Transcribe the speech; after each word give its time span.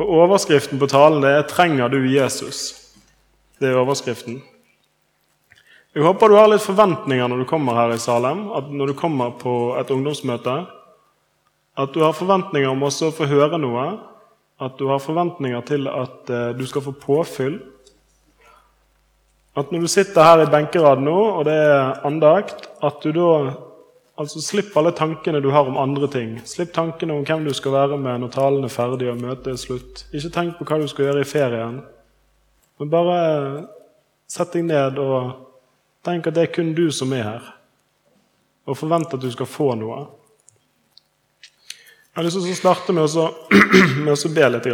Og 0.00 0.08
Overskriften 0.08 0.80
på 0.80 0.88
talen 0.88 1.20
det 1.20 1.30
er 1.30 1.42
'Trenger 1.42 1.88
du 1.88 1.98
Jesus?' 2.08 2.94
Det 3.60 3.68
er 3.68 3.76
overskriften. 3.76 4.42
Jeg 5.94 6.02
håper 6.02 6.28
du 6.28 6.34
har 6.34 6.48
litt 6.48 6.64
forventninger 6.64 7.28
når 7.28 7.42
du 7.42 7.44
kommer 7.44 7.74
her 7.74 7.92
i 7.92 7.98
Salem, 7.98 8.46
at 8.56 8.70
når 8.70 8.86
du 8.86 8.92
kommer 8.94 9.30
på 9.36 9.76
et 9.76 9.90
ungdomsmøte. 9.90 10.66
At 11.76 11.92
du 11.92 12.00
har 12.00 12.12
forventninger 12.12 12.70
om 12.70 12.82
også 12.82 13.10
å 13.10 13.12
få 13.12 13.26
høre 13.28 13.58
noe. 13.58 13.98
At 14.60 14.78
du 14.78 14.88
har 14.88 14.98
forventninger 14.98 15.60
til 15.60 15.88
at 15.88 16.30
eh, 16.30 16.56
du 16.56 16.64
skal 16.66 16.82
få 16.82 16.92
påfyll. 16.92 17.60
At 19.56 19.70
når 19.72 19.80
du 19.80 19.86
sitter 19.86 20.22
her 20.22 20.40
i 20.40 20.50
benkerad 20.50 21.02
nå, 21.04 21.18
og 21.36 21.44
det 21.44 21.52
er 21.52 22.00
andakt, 22.06 22.70
at 22.82 23.02
du 23.02 23.12
da 23.12 23.52
altså 24.20 24.40
slipp 24.44 24.76
alle 24.76 24.92
tankene 24.92 25.40
du 25.40 25.48
har 25.50 25.68
om 25.68 25.78
andre 25.80 26.08
ting. 26.12 26.34
Slipp 26.44 26.74
tankene 26.76 27.14
om 27.16 27.24
hvem 27.24 27.44
du 27.46 27.54
skal 27.56 27.72
være 27.72 27.98
med 28.00 28.20
når 28.20 28.32
talen 28.34 28.66
er 28.66 28.72
ferdig 28.72 29.08
og 29.10 29.20
møtet 29.22 29.54
er 29.54 29.60
slutt. 29.60 30.04
Ikke 30.12 30.32
tenk 30.34 30.58
på 30.58 30.66
hva 30.68 30.80
du 30.80 30.88
skal 30.90 31.08
gjøre 31.08 31.24
i 31.24 31.28
ferien. 31.28 31.80
Men 32.80 32.92
bare 32.92 33.20
sett 34.30 34.52
deg 34.54 34.68
ned 34.68 35.00
og 35.00 35.46
tenk 36.06 36.28
at 36.28 36.36
det 36.36 36.46
er 36.46 36.54
kun 36.54 36.74
du 36.76 36.88
som 36.92 37.12
er 37.16 37.24
her. 37.26 37.48
Og 38.68 38.76
forvent 38.78 39.16
at 39.16 39.22
du 39.22 39.30
skal 39.32 39.48
få 39.48 39.72
noe. 39.80 40.02
Jeg 42.10 42.18
har 42.18 42.26
lyst 42.26 42.40
til 42.40 42.52
å 42.52 42.58
starte 42.58 42.92
med 42.92 43.06
å, 43.06 43.26
med 44.04 44.12
å 44.12 44.34
be 44.34 44.50
litt. 44.52 44.68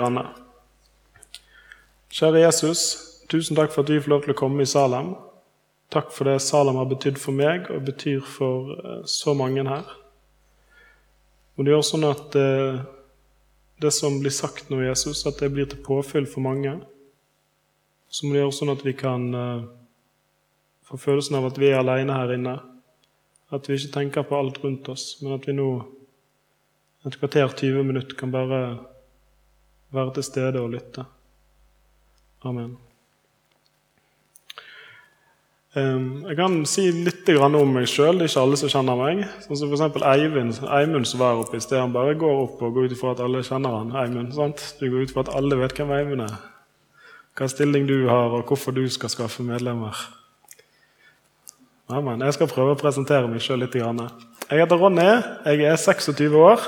Kjære 2.17 2.43
Jesus, 2.43 2.83
tusen 3.31 3.59
takk 3.59 3.75
for 3.75 3.85
at 3.85 3.93
vi 3.93 4.01
får 4.03 4.11
lov 4.11 4.25
til 4.25 4.35
å 4.35 4.39
komme 4.39 4.65
i 4.65 4.71
Salem. 4.71 5.15
Takk 5.93 6.11
for 6.13 6.27
det 6.27 6.41
Salem 6.43 6.79
har 6.81 6.89
betydd 6.91 7.19
for 7.23 7.37
meg 7.37 7.71
og 7.71 7.87
betyr 7.87 8.25
for 8.27 8.75
eh, 8.77 9.03
så 9.07 9.35
mange 9.39 9.63
her. 9.69 9.87
Og 11.57 11.65
det 11.65 11.73
gjør 11.73 11.85
sånn 11.87 12.07
at 12.09 12.37
eh, 12.37 12.81
det 13.81 13.93
som 13.95 14.19
blir 14.21 14.35
sagt 14.35 14.71
nå, 14.73 14.81
Jesus, 14.83 15.25
at 15.29 15.39
det 15.41 15.53
blir 15.55 15.69
til 15.71 15.83
påfyll 15.85 16.27
for 16.29 16.45
mange. 16.45 16.75
Så 18.09 18.27
må 18.27 18.35
det 18.35 18.43
gjøre 18.43 18.57
sånn 18.59 18.73
at 18.75 18.85
vi 18.87 18.97
kan 18.99 19.29
eh, 19.35 19.67
få 20.89 20.99
følelsen 21.01 21.39
av 21.39 21.51
at 21.51 21.61
vi 21.61 21.71
er 21.71 21.83
alene 21.83 22.17
her 22.19 22.35
inne. 22.35 22.57
At 23.55 23.69
vi 23.71 23.79
ikke 23.79 23.95
tenker 24.01 24.27
på 24.27 24.39
alt 24.39 24.59
rundt 24.65 24.89
oss, 24.91 25.21
men 25.23 25.37
at 25.37 25.47
vi 25.47 25.55
nå 25.55 25.71
et 27.07 27.19
kvarter, 27.21 27.47
20 27.47 27.87
minutter, 27.87 28.19
kan 28.19 28.33
bare 28.35 28.63
være 29.95 30.17
til 30.17 30.27
stede 30.27 30.59
og 30.59 30.73
lytte. 30.75 31.07
Amen. 32.43 32.75
Jeg 35.77 36.37
kan 36.39 36.63
si 36.65 36.87
litt 37.05 37.29
om 37.37 37.73
meg 37.75 37.85
sjøl. 37.91 38.17
Det 38.17 38.25
er 38.25 38.31
ikke 38.31 38.43
alle 38.47 38.57
som 38.57 38.71
kjenner 38.73 38.97
meg. 38.97 39.19
Sånn 39.45 39.59
som 39.61 39.73
f.eks. 39.75 39.99
Eivind, 40.09 40.61
Eimund 40.73 41.09
som 41.11 41.21
var 41.21 41.41
oppe 41.43 41.59
i 41.59 41.61
sted. 41.61 41.77
Han 41.83 41.93
bare 41.93 42.15
går 42.17 42.39
opp 42.47 42.63
og 42.65 42.79
går 42.79 42.89
ut 42.89 42.95
ifra 42.97 43.13
at 43.13 43.21
alle 43.21 43.43
kjenner 43.45 43.75
han. 43.77 43.91
Eimund, 44.01 44.33
sant? 44.33 44.63
Du 44.81 44.87
går 44.89 45.05
ut 45.05 45.13
ifra 45.13 45.27
at 45.27 45.35
alle 45.37 45.59
vet 45.61 45.77
hvem 45.77 45.93
Eimund 45.99 46.25
er. 46.25 46.39
Hva 47.37 47.51
stilling 47.53 47.85
du 47.85 48.07
har, 48.09 48.33
og 48.33 48.49
hvorfor 48.49 48.73
du 48.73 48.87
skal 48.89 49.13
skaffe 49.13 49.45
medlemmer. 49.45 49.93
Amen. 51.93 52.25
Jeg 52.25 52.39
skal 52.39 52.49
prøve 52.49 52.73
å 52.73 52.81
presentere 52.81 53.29
meg 53.29 53.45
sjøl 53.45 53.61
litt. 53.67 53.77
Jeg 53.77 54.63
heter 54.63 54.81
Ronny. 54.81 55.05
Jeg 55.45 55.69
er 55.69 55.77
26 55.77 56.41
år. 56.41 56.65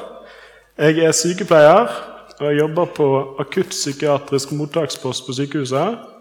Jeg 0.79 1.01
er 1.09 1.17
sykepleier, 1.17 1.89
og 2.36 2.45
jeg 2.45 2.61
jobber 2.61 2.92
på 2.95 3.09
akuttpsykiatrisk 3.41 4.53
mottakspost 4.55 5.25
på 5.27 5.41
sykehuset. 5.41 6.17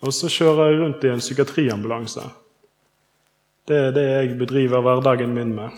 Og 0.00 0.14
så 0.16 0.30
kjører 0.32 0.70
jeg 0.70 0.80
rundt 0.80 1.04
i 1.04 1.12
en 1.12 1.20
psykiatriambulanse. 1.20 2.24
Det 3.68 3.76
er 3.76 3.90
det 3.94 4.04
jeg 4.08 4.38
bedriver 4.40 4.80
hverdagen 4.82 5.34
min 5.34 5.52
med. 5.54 5.74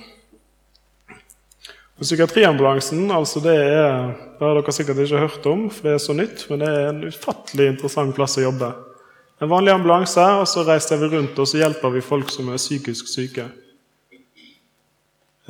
Og 1.98 2.06
psykiatriambulansen 2.06 3.10
altså 3.10 3.40
det 3.42 3.56
er, 3.56 4.14
det 4.38 4.46
har 4.46 4.56
dere 4.58 4.72
sikkert 4.74 5.02
ikke 5.02 5.18
hørt 5.18 5.46
om, 5.46 5.66
for 5.70 5.88
det 5.88 5.92
er 5.94 6.00
så 6.02 6.14
nytt, 6.16 6.46
men 6.50 6.62
det 6.62 6.70
er 6.70 6.88
en 6.88 7.04
ufattelig 7.06 7.68
interessant 7.74 8.14
plass 8.16 8.38
å 8.40 8.46
jobbe. 8.46 8.70
En 9.42 9.50
vanlig 9.50 9.74
ambulanse, 9.74 10.22
og 10.38 10.46
så 10.50 10.64
reiser 10.66 11.02
vi 11.02 11.10
rundt 11.16 11.38
og 11.38 11.50
så 11.50 11.60
hjelper 11.60 11.94
vi 11.94 12.04
folk 12.06 12.30
som 12.30 12.48
er 12.50 12.62
psykisk 12.62 13.10
syke. 13.10 13.48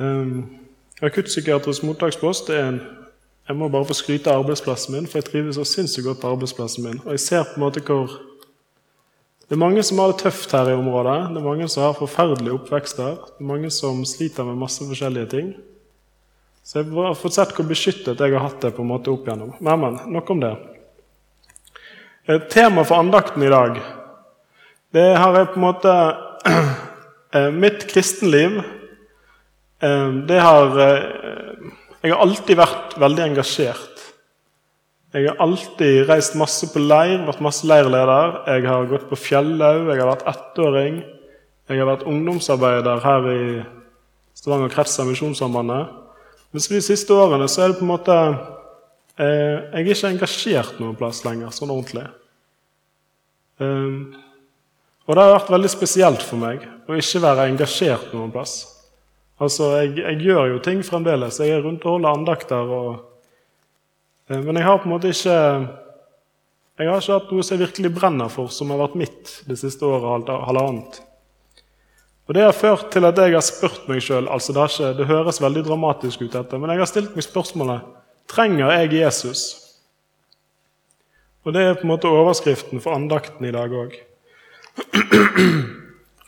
Um, 0.01 0.59
Akuttpsykiatrisk 1.03 1.83
mottakspost 1.85 2.49
er 2.49 2.67
en 2.67 2.81
Jeg 3.47 3.57
må 3.59 3.67
bare 3.67 3.85
få 3.85 3.93
skryte 3.93 4.31
av 4.31 4.39
arbeidsplassen 4.39 4.93
min, 4.95 5.07
for 5.07 5.19
jeg 5.19 5.25
trives 5.27 5.57
så 5.59 5.65
sinnssykt 5.67 6.05
godt 6.05 6.21
på 6.21 6.29
arbeidsplassen 6.31 6.85
min. 6.85 7.01
Og 7.03 7.11
jeg 7.11 7.19
ser 7.19 7.41
på 7.43 7.57
en 7.57 7.65
måte 7.65 7.81
hvor 7.83 8.13
Det 9.47 9.55
er 9.55 9.61
mange 9.61 9.83
som 9.83 9.99
har 9.99 10.13
det 10.13 10.23
tøft 10.23 10.53
her 10.55 10.71
i 10.71 10.75
området. 10.77 11.17
Det 11.33 11.41
er 11.41 11.45
mange 11.45 11.67
som 11.69 11.85
har 11.85 11.97
forferdelige 11.97 12.55
oppvekster. 12.55 13.15
Det 13.27 13.43
er 13.43 13.49
mange 13.49 13.71
som 13.73 14.03
sliter 14.07 14.47
med 14.47 14.61
masse 14.61 14.85
forskjellige 14.87 15.31
ting. 15.33 15.49
Så 16.63 16.79
jeg 16.79 16.93
har 16.95 17.17
fått 17.19 17.35
sett 17.35 17.51
hvor 17.57 17.67
beskyttet 17.67 18.21
jeg 18.23 18.33
har 18.33 18.45
hatt 18.45 18.61
det 18.63 18.71
på 18.75 18.85
en 18.85 18.91
måte 18.93 19.11
opp 19.11 19.27
igjennom. 19.27 19.51
Men, 19.59 19.83
men, 19.83 19.99
nok 20.15 20.31
om 20.31 20.43
det. 20.43 20.53
Temaet 22.23 22.53
tema 22.53 22.85
for 22.87 23.03
andakten 23.03 23.43
i 23.43 23.51
dag 23.51 23.81
det 24.93 25.09
har 25.17 25.35
jeg 25.35 25.49
på 25.49 25.57
en 25.57 25.63
måte 25.65 25.91
eh, 27.35 27.49
Mitt 27.51 27.81
kristenliv 27.89 28.61
Ehm, 29.83 30.27
det 30.27 30.39
har 30.39 30.79
eh, 30.79 31.03
Jeg 32.03 32.11
har 32.11 32.19
alltid 32.19 32.57
vært 32.59 32.97
veldig 32.99 33.23
engasjert. 33.23 33.92
Jeg 35.13 35.27
har 35.29 35.41
alltid 35.45 36.07
reist 36.09 36.33
masse 36.33 36.65
på 36.73 36.81
leir, 36.81 37.19
vært 37.27 37.41
masse 37.45 37.67
leirleder. 37.69 38.39
Jeg 38.49 38.65
har 38.65 38.87
gått 38.89 39.05
på 39.11 39.19
Fjellau, 39.21 39.83
jeg 39.91 39.99
har 39.99 40.09
vært 40.09 40.25
ettåring. 40.31 41.03
Jeg 41.69 41.79
har 41.79 41.89
vært 41.91 42.07
ungdomsarbeider 42.09 43.03
her 43.03 43.27
i 43.29 43.43
Stavanger 44.33 44.73
krets 44.73 44.97
av 44.97 45.11
Misjonssambandet. 45.11 45.93
Mens 46.53 46.67
de 46.69 46.81
siste 46.81 47.13
årene 47.13 47.45
så 47.49 47.61
er 47.61 47.71
det 47.71 47.77
på 47.77 47.85
en 47.85 47.91
måte 47.93 48.17
eh, 48.17 49.61
Jeg 49.69 49.83
er 49.83 49.93
ikke 49.93 50.11
engasjert 50.15 50.81
noen 50.81 50.97
plass 50.97 51.21
lenger, 51.27 51.53
sånn 51.53 51.71
ordentlig. 51.73 52.07
Um, 53.61 54.17
og 55.05 55.13
det 55.13 55.23
har 55.23 55.37
vært 55.37 55.53
veldig 55.53 55.71
spesielt 55.71 56.25
for 56.25 56.41
meg 56.41 56.65
å 56.89 56.97
ikke 56.97 57.21
være 57.21 57.51
engasjert 57.51 58.13
noen 58.17 58.33
plass. 58.33 58.63
Altså, 59.37 59.75
jeg, 59.77 59.99
jeg, 60.01 60.21
gjør 60.25 60.55
jo 60.55 60.61
ting 60.65 60.81
fremdeles. 60.85 61.37
Jeg 61.37 61.53
er 61.53 61.65
rundt 61.65 61.85
og 61.85 61.99
holder 61.99 62.17
andakter. 62.17 62.77
Og, 62.81 63.09
men 64.41 64.57
jeg 64.57 64.65
har 64.65 64.81
på 64.81 64.87
en 64.89 64.95
måte 64.95 65.11
ikke 65.13 65.37
jeg 66.73 66.89
har 66.89 67.01
ikke 67.03 67.13
hatt 67.19 67.31
noe 67.31 67.43
som 67.45 67.53
jeg 67.53 67.67
virkelig 67.67 67.89
brenner 67.93 68.29
for, 68.33 68.49
som 68.49 68.71
har 68.73 68.79
vært 68.81 68.95
mitt 68.97 69.33
det 69.45 69.59
siste 69.61 69.85
året 69.85 70.29
halvannet. 70.47 71.03
Og 72.25 72.33
Det 72.33 72.41
har 72.41 72.55
ført 72.55 72.87
til 72.91 73.05
at 73.05 73.19
jeg 73.19 73.35
har 73.35 73.43
spurt 73.45 73.83
meg 73.89 74.01
sjøl 74.01 74.29
altså 74.31 74.55
det, 74.55 74.95
det, 74.97 75.09
høres 75.09 75.41
veldig 75.43 75.65
dramatisk 75.67 76.23
ut, 76.23 76.31
dette, 76.33 76.57
men 76.57 76.71
jeg 76.71 76.81
har 76.81 76.89
stilt 76.89 77.13
meg 77.13 77.25
spørsmålet 77.25 77.85
trenger 78.31 78.71
jeg 78.71 78.93
Jesus. 79.03 79.43
Og 81.43 81.53
Det 81.53 81.61
er 81.61 81.77
på 81.77 81.85
en 81.85 81.93
måte 81.93 82.09
overskriften 82.09 82.81
for 82.81 82.95
andakten 82.95 83.45
i 83.45 83.53
dag 83.53 83.69
òg. 83.69 83.97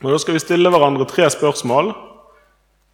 Da 0.06 0.20
skal 0.22 0.36
vi 0.36 0.42
stille 0.44 0.70
hverandre 0.70 1.08
tre 1.10 1.26
spørsmål. 1.34 1.88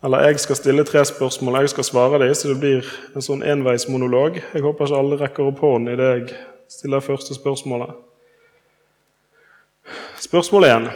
Eller 0.04 0.26
jeg 0.26 0.40
skal 0.42 0.58
stille 0.58 0.84
tre 0.84 1.04
spørsmål, 1.06 1.60
jeg 1.62 1.76
skal 1.76 1.86
svare 1.86 2.20
dem, 2.24 2.34
så 2.34 2.50
det 2.50 2.60
blir 2.62 2.88
en 3.14 3.22
sånn 3.22 3.44
enveismonolog. 3.46 4.40
Jeg 4.54 4.64
håper 4.66 4.88
ikke 4.88 4.98
alle 4.98 5.20
rekker 5.20 5.52
opp 5.52 5.62
hånden 5.62 5.94
idet 5.94 6.08
jeg 6.10 6.40
stiller 6.72 7.04
første 7.06 7.38
spørsmålet. 7.38 7.92
Spørsmål 10.22 10.66
1. 10.66 10.88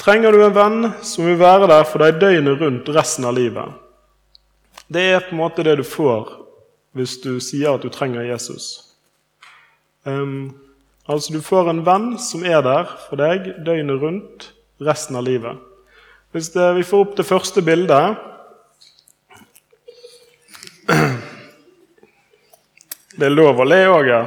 Trenger 0.00 0.34
du 0.34 0.42
en 0.44 0.56
venn 0.56 0.90
som 1.06 1.24
vil 1.24 1.38
være 1.40 1.70
der 1.70 1.86
for 1.88 2.04
deg 2.04 2.18
døgnet 2.20 2.60
rundt 2.60 2.90
resten 2.92 3.24
av 3.24 3.36
livet? 3.38 3.80
Det 4.92 5.06
er 5.14 5.24
på 5.24 5.32
en 5.32 5.40
måte 5.40 5.64
det 5.64 5.78
du 5.80 5.84
får 5.86 6.34
hvis 6.94 7.16
du 7.24 7.38
sier 7.40 7.74
at 7.74 7.82
du 7.82 7.88
trenger 7.88 8.26
Jesus. 8.26 8.92
Um, 10.04 10.52
altså, 11.08 11.32
du 11.32 11.40
får 11.40 11.70
en 11.70 11.80
venn 11.86 12.10
som 12.20 12.44
er 12.44 12.60
der 12.66 12.92
for 13.06 13.18
deg 13.18 13.54
døgnet 13.64 14.02
rundt 14.04 14.50
resten 14.84 15.16
av 15.16 15.24
livet. 15.24 15.56
Hvis 16.34 16.52
det, 16.52 16.68
vi 16.76 16.84
får 16.84 17.06
opp 17.06 17.16
det 17.16 17.26
første 17.26 17.64
bildet 17.64 18.20
det 23.14 23.28
er 23.28 23.34
lov 23.34 23.60
å 23.62 23.66
le 23.68 23.80
òg, 23.86 24.08
ja. 24.10 24.22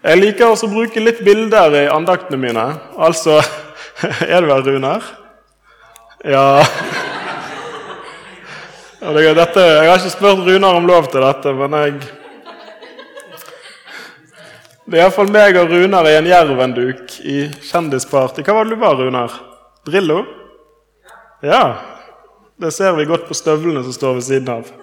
Jeg 0.00 0.18
liker 0.18 0.48
også 0.48 0.66
å 0.66 0.72
bruke 0.72 1.02
litt 1.02 1.20
bilder 1.22 1.74
i 1.76 1.82
andaktene 1.92 2.40
mine. 2.40 2.64
Altså 2.96 3.36
Er 4.32 4.40
du 4.42 4.48
her, 4.50 4.64
Runar? 4.64 5.04
Ja. 6.24 6.62
Dette, 9.00 9.60
jeg 9.60 9.86
har 9.86 10.00
ikke 10.00 10.12
spurt 10.12 10.42
Runar 10.48 10.80
om 10.80 10.88
lov 10.88 11.06
til 11.12 11.22
dette, 11.24 11.54
men 11.56 11.76
jeg 11.78 11.94
Det 14.90 14.98
er 14.98 15.04
iallfall 15.04 15.30
meg 15.30 15.60
og 15.60 15.70
Runar 15.70 16.08
i 16.10 16.16
en 16.18 16.26
jervenduk 16.26 17.20
i 17.22 17.44
Kjendisparty. 17.68 18.42
Hva 18.42 18.56
var 18.56 18.66
det 18.66 18.74
du 18.74 18.82
var, 18.82 18.98
Runar? 18.98 19.36
Drillo? 19.86 20.24
Ja. 21.46 21.64
Det 22.60 22.72
ser 22.74 22.96
vi 22.98 23.06
godt 23.08 23.28
på 23.28 23.36
støvlene 23.36 23.84
som 23.86 23.94
står 23.94 24.18
ved 24.18 24.26
siden 24.26 24.56
av. 24.58 24.79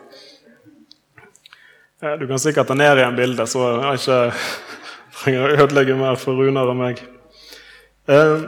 Du 1.98 2.28
kan 2.30 2.38
sikkert 2.38 2.68
ta 2.70 2.76
ned 2.78 3.00
igjen 3.00 3.16
bildet, 3.18 3.50
så 3.50 3.72
jeg 3.74 3.98
ikke 3.98 4.18
trenger 5.18 5.46
å 5.46 5.62
ødelegge 5.64 5.96
mer 5.98 6.18
for 6.22 6.38
Runar 6.38 6.70
og 6.70 6.78
meg. 6.78 7.00
Eh, 8.06 8.44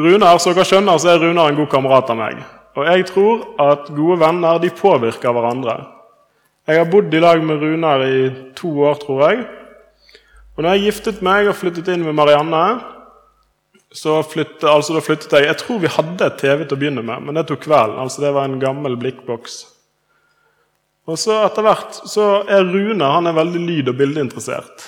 Runar, 0.00 0.38
som 0.40 0.54
dere 0.54 0.64
skjønner, 0.64 0.96
så 0.96 1.10
er 1.12 1.20
Runar 1.20 1.50
en 1.50 1.58
god 1.58 1.68
kamerat 1.74 2.08
av 2.14 2.16
meg. 2.16 2.38
Og 2.72 2.88
jeg 2.88 3.04
tror 3.10 3.42
at 3.60 3.90
gode 3.92 4.16
venner 4.22 4.62
de 4.62 4.70
påvirker 4.72 5.34
hverandre. 5.36 5.74
Jeg 6.64 6.80
har 6.80 6.88
bodd 6.88 7.12
i 7.12 7.20
lag 7.20 7.44
med 7.44 7.60
Runar 7.60 8.06
i 8.06 8.22
to 8.56 8.72
år, 8.86 8.96
tror 9.02 9.20
jeg. 9.26 9.44
Og 10.56 10.64
når 10.64 10.78
jeg 10.78 10.86
giftet 10.86 11.20
meg 11.26 11.50
og 11.50 11.58
flyttet 11.58 11.92
inn 11.92 12.06
med 12.06 12.16
Marianne, 12.16 12.62
så 13.92 14.22
flyttet, 14.24 14.64
altså 14.64 14.96
da 14.96 15.04
flyttet 15.04 15.34
jeg 15.36 15.50
Jeg 15.50 15.60
tror 15.60 15.82
vi 15.82 15.92
hadde 16.00 16.30
TV 16.40 16.64
til 16.64 16.78
å 16.78 16.80
begynne 16.80 17.04
med, 17.04 17.28
men 17.28 17.36
det 17.36 17.44
tok 17.50 17.60
kvelden. 17.66 18.00
altså 18.00 18.24
Det 18.24 18.32
var 18.32 18.48
en 18.48 18.60
gammel 18.62 18.96
blikkboks. 18.96 19.66
Og 21.10 21.18
så 21.18 21.34
etter 21.42 21.64
hvert 21.66 21.96
så 22.06 22.26
er 22.46 22.68
Rune 22.68 23.08
han 23.14 23.26
er 23.26 23.34
veldig 23.34 23.62
lyd- 23.62 23.90
og 23.90 23.96
bildeinteressert. 23.98 24.84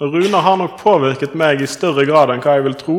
Og 0.00 0.14
Rune 0.14 0.40
har 0.40 0.56
nok 0.56 0.78
påvirket 0.80 1.34
meg 1.38 1.60
i 1.60 1.68
større 1.68 2.06
grad 2.08 2.32
enn 2.32 2.40
hva 2.42 2.56
jeg 2.56 2.64
vil 2.64 2.78
tro. 2.80 2.96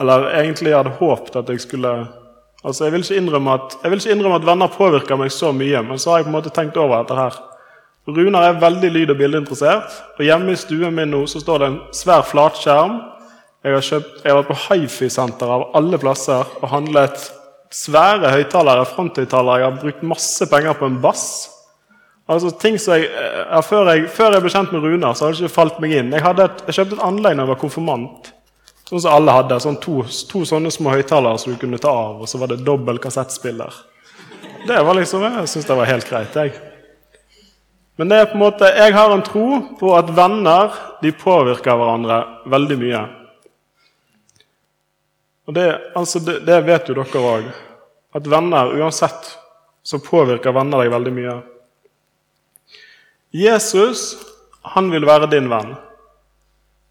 Eller 0.00 0.28
egentlig 0.42 0.70
jeg 0.70 0.80
hadde 0.82 0.98
håpet 1.00 1.40
at 1.40 1.48
jeg 1.48 1.64
skulle 1.64 1.94
Altså, 2.64 2.86
jeg 2.86 2.94
vil, 2.94 3.02
at, 3.52 3.74
jeg 3.82 3.90
vil 3.90 3.98
ikke 4.00 4.12
innrømme 4.14 4.36
at 4.40 4.46
venner 4.46 4.70
påvirker 4.72 5.18
meg 5.20 5.32
så 5.32 5.50
mye, 5.52 5.82
men 5.84 5.98
så 6.00 6.10
har 6.10 6.22
jeg 6.22 6.24
på 6.24 6.30
en 6.30 6.36
måte 6.38 6.52
tenkt 6.56 6.78
over 6.80 7.02
dette 7.02 7.18
her. 7.18 7.34
Runar 8.08 8.46
er 8.46 8.60
veldig 8.60 8.90
lyd- 8.90 9.10
og 9.12 9.18
bildeinteressert, 9.18 9.98
og 10.16 10.24
hjemme 10.24 10.52
i 10.52 10.56
stuen 10.56 10.96
min 10.96 11.12
nå 11.12 11.26
så 11.28 11.42
står 11.42 11.60
det 11.60 11.68
en 11.68 11.76
svær 11.92 12.24
flatskjerm. 12.24 12.96
Jeg 13.64 13.76
har, 13.76 13.84
kjøpt, 13.84 14.16
jeg 14.24 14.32
har 14.32 14.40
vært 14.40 14.48
på 14.48 14.56
hifi-senter 14.62 15.52
av 15.52 15.66
alle 15.76 16.00
plasser 16.00 16.56
og 16.62 16.68
handlet 16.72 17.26
svære 17.68 18.32
høyttalere, 18.32 18.88
fronthøyttalere. 18.94 19.60
Jeg 19.60 19.68
har 19.68 19.82
brukt 19.82 20.08
masse 20.14 20.48
penger 20.48 20.80
på 20.80 20.88
en 20.88 21.00
bass. 21.04 21.53
Altså 22.24 22.50
ting 22.56 22.78
som 22.80 22.96
jeg, 22.96 23.10
ja, 23.12 23.60
før, 23.60 23.90
jeg, 23.92 24.06
før 24.08 24.32
jeg 24.32 24.44
ble 24.44 24.52
kjent 24.54 24.70
med 24.72 24.84
Runar, 24.84 25.12
så 25.12 25.26
hadde 25.26 25.36
det 25.36 25.44
ikke 25.44 25.58
falt 25.58 25.80
meg 25.82 25.92
inn. 25.92 26.14
Jeg, 26.14 26.24
et, 26.24 26.62
jeg 26.70 26.78
kjøpte 26.78 26.96
et 26.96 27.04
anlegg 27.04 27.36
da 27.36 27.44
jeg 27.44 27.50
var 27.50 27.60
konfirmant. 27.60 28.30
Sånn 28.88 29.02
som 29.04 29.12
alle 29.12 29.34
hadde. 29.36 29.58
Sånn 29.60 29.76
to, 29.82 29.98
to, 30.30 30.44
sånne 30.48 30.72
små 30.72 30.94
høyttalere 30.94 31.40
som 31.40 31.52
du 31.52 31.60
kunne 31.60 31.80
ta 31.80 31.92
av, 31.92 32.22
og 32.24 32.30
så 32.30 32.40
var 32.40 32.52
det 32.52 32.62
dobbel 32.64 33.00
kassettspiller. 33.02 33.76
Det 34.64 34.80
var 34.80 34.96
liksom, 34.96 35.26
Jeg 35.28 35.52
syns 35.52 35.68
det 35.68 35.76
var 35.76 35.90
helt 35.90 36.08
greit. 36.08 36.36
jeg. 36.36 36.54
Men 37.96 38.08
det 38.08 38.16
er 38.18 38.30
på 38.30 38.38
en 38.38 38.42
måte, 38.42 38.72
jeg 38.72 38.96
har 38.96 39.12
en 39.12 39.22
tro 39.22 39.60
på 39.78 39.92
at 39.94 40.08
venner 40.16 40.72
de 41.02 41.12
påvirker 41.12 41.76
hverandre 41.76 42.22
veldig 42.50 42.78
mye. 42.80 43.02
Og 45.44 45.54
Det, 45.54 45.66
altså 45.94 46.18
det, 46.24 46.40
det 46.48 46.62
vet 46.64 46.88
jo 46.88 46.96
dere 46.96 47.28
òg. 47.36 47.50
At 48.16 48.26
venner, 48.26 48.72
uansett, 48.80 49.34
så 49.84 50.00
påvirker 50.00 50.56
venner 50.56 50.80
deg 50.80 50.94
veldig 50.94 51.12
mye. 51.12 51.34
Jesus, 53.34 54.14
han 54.62 54.92
vil 54.94 55.02
være 55.08 55.26
din 55.32 55.48
venn. 55.50 55.72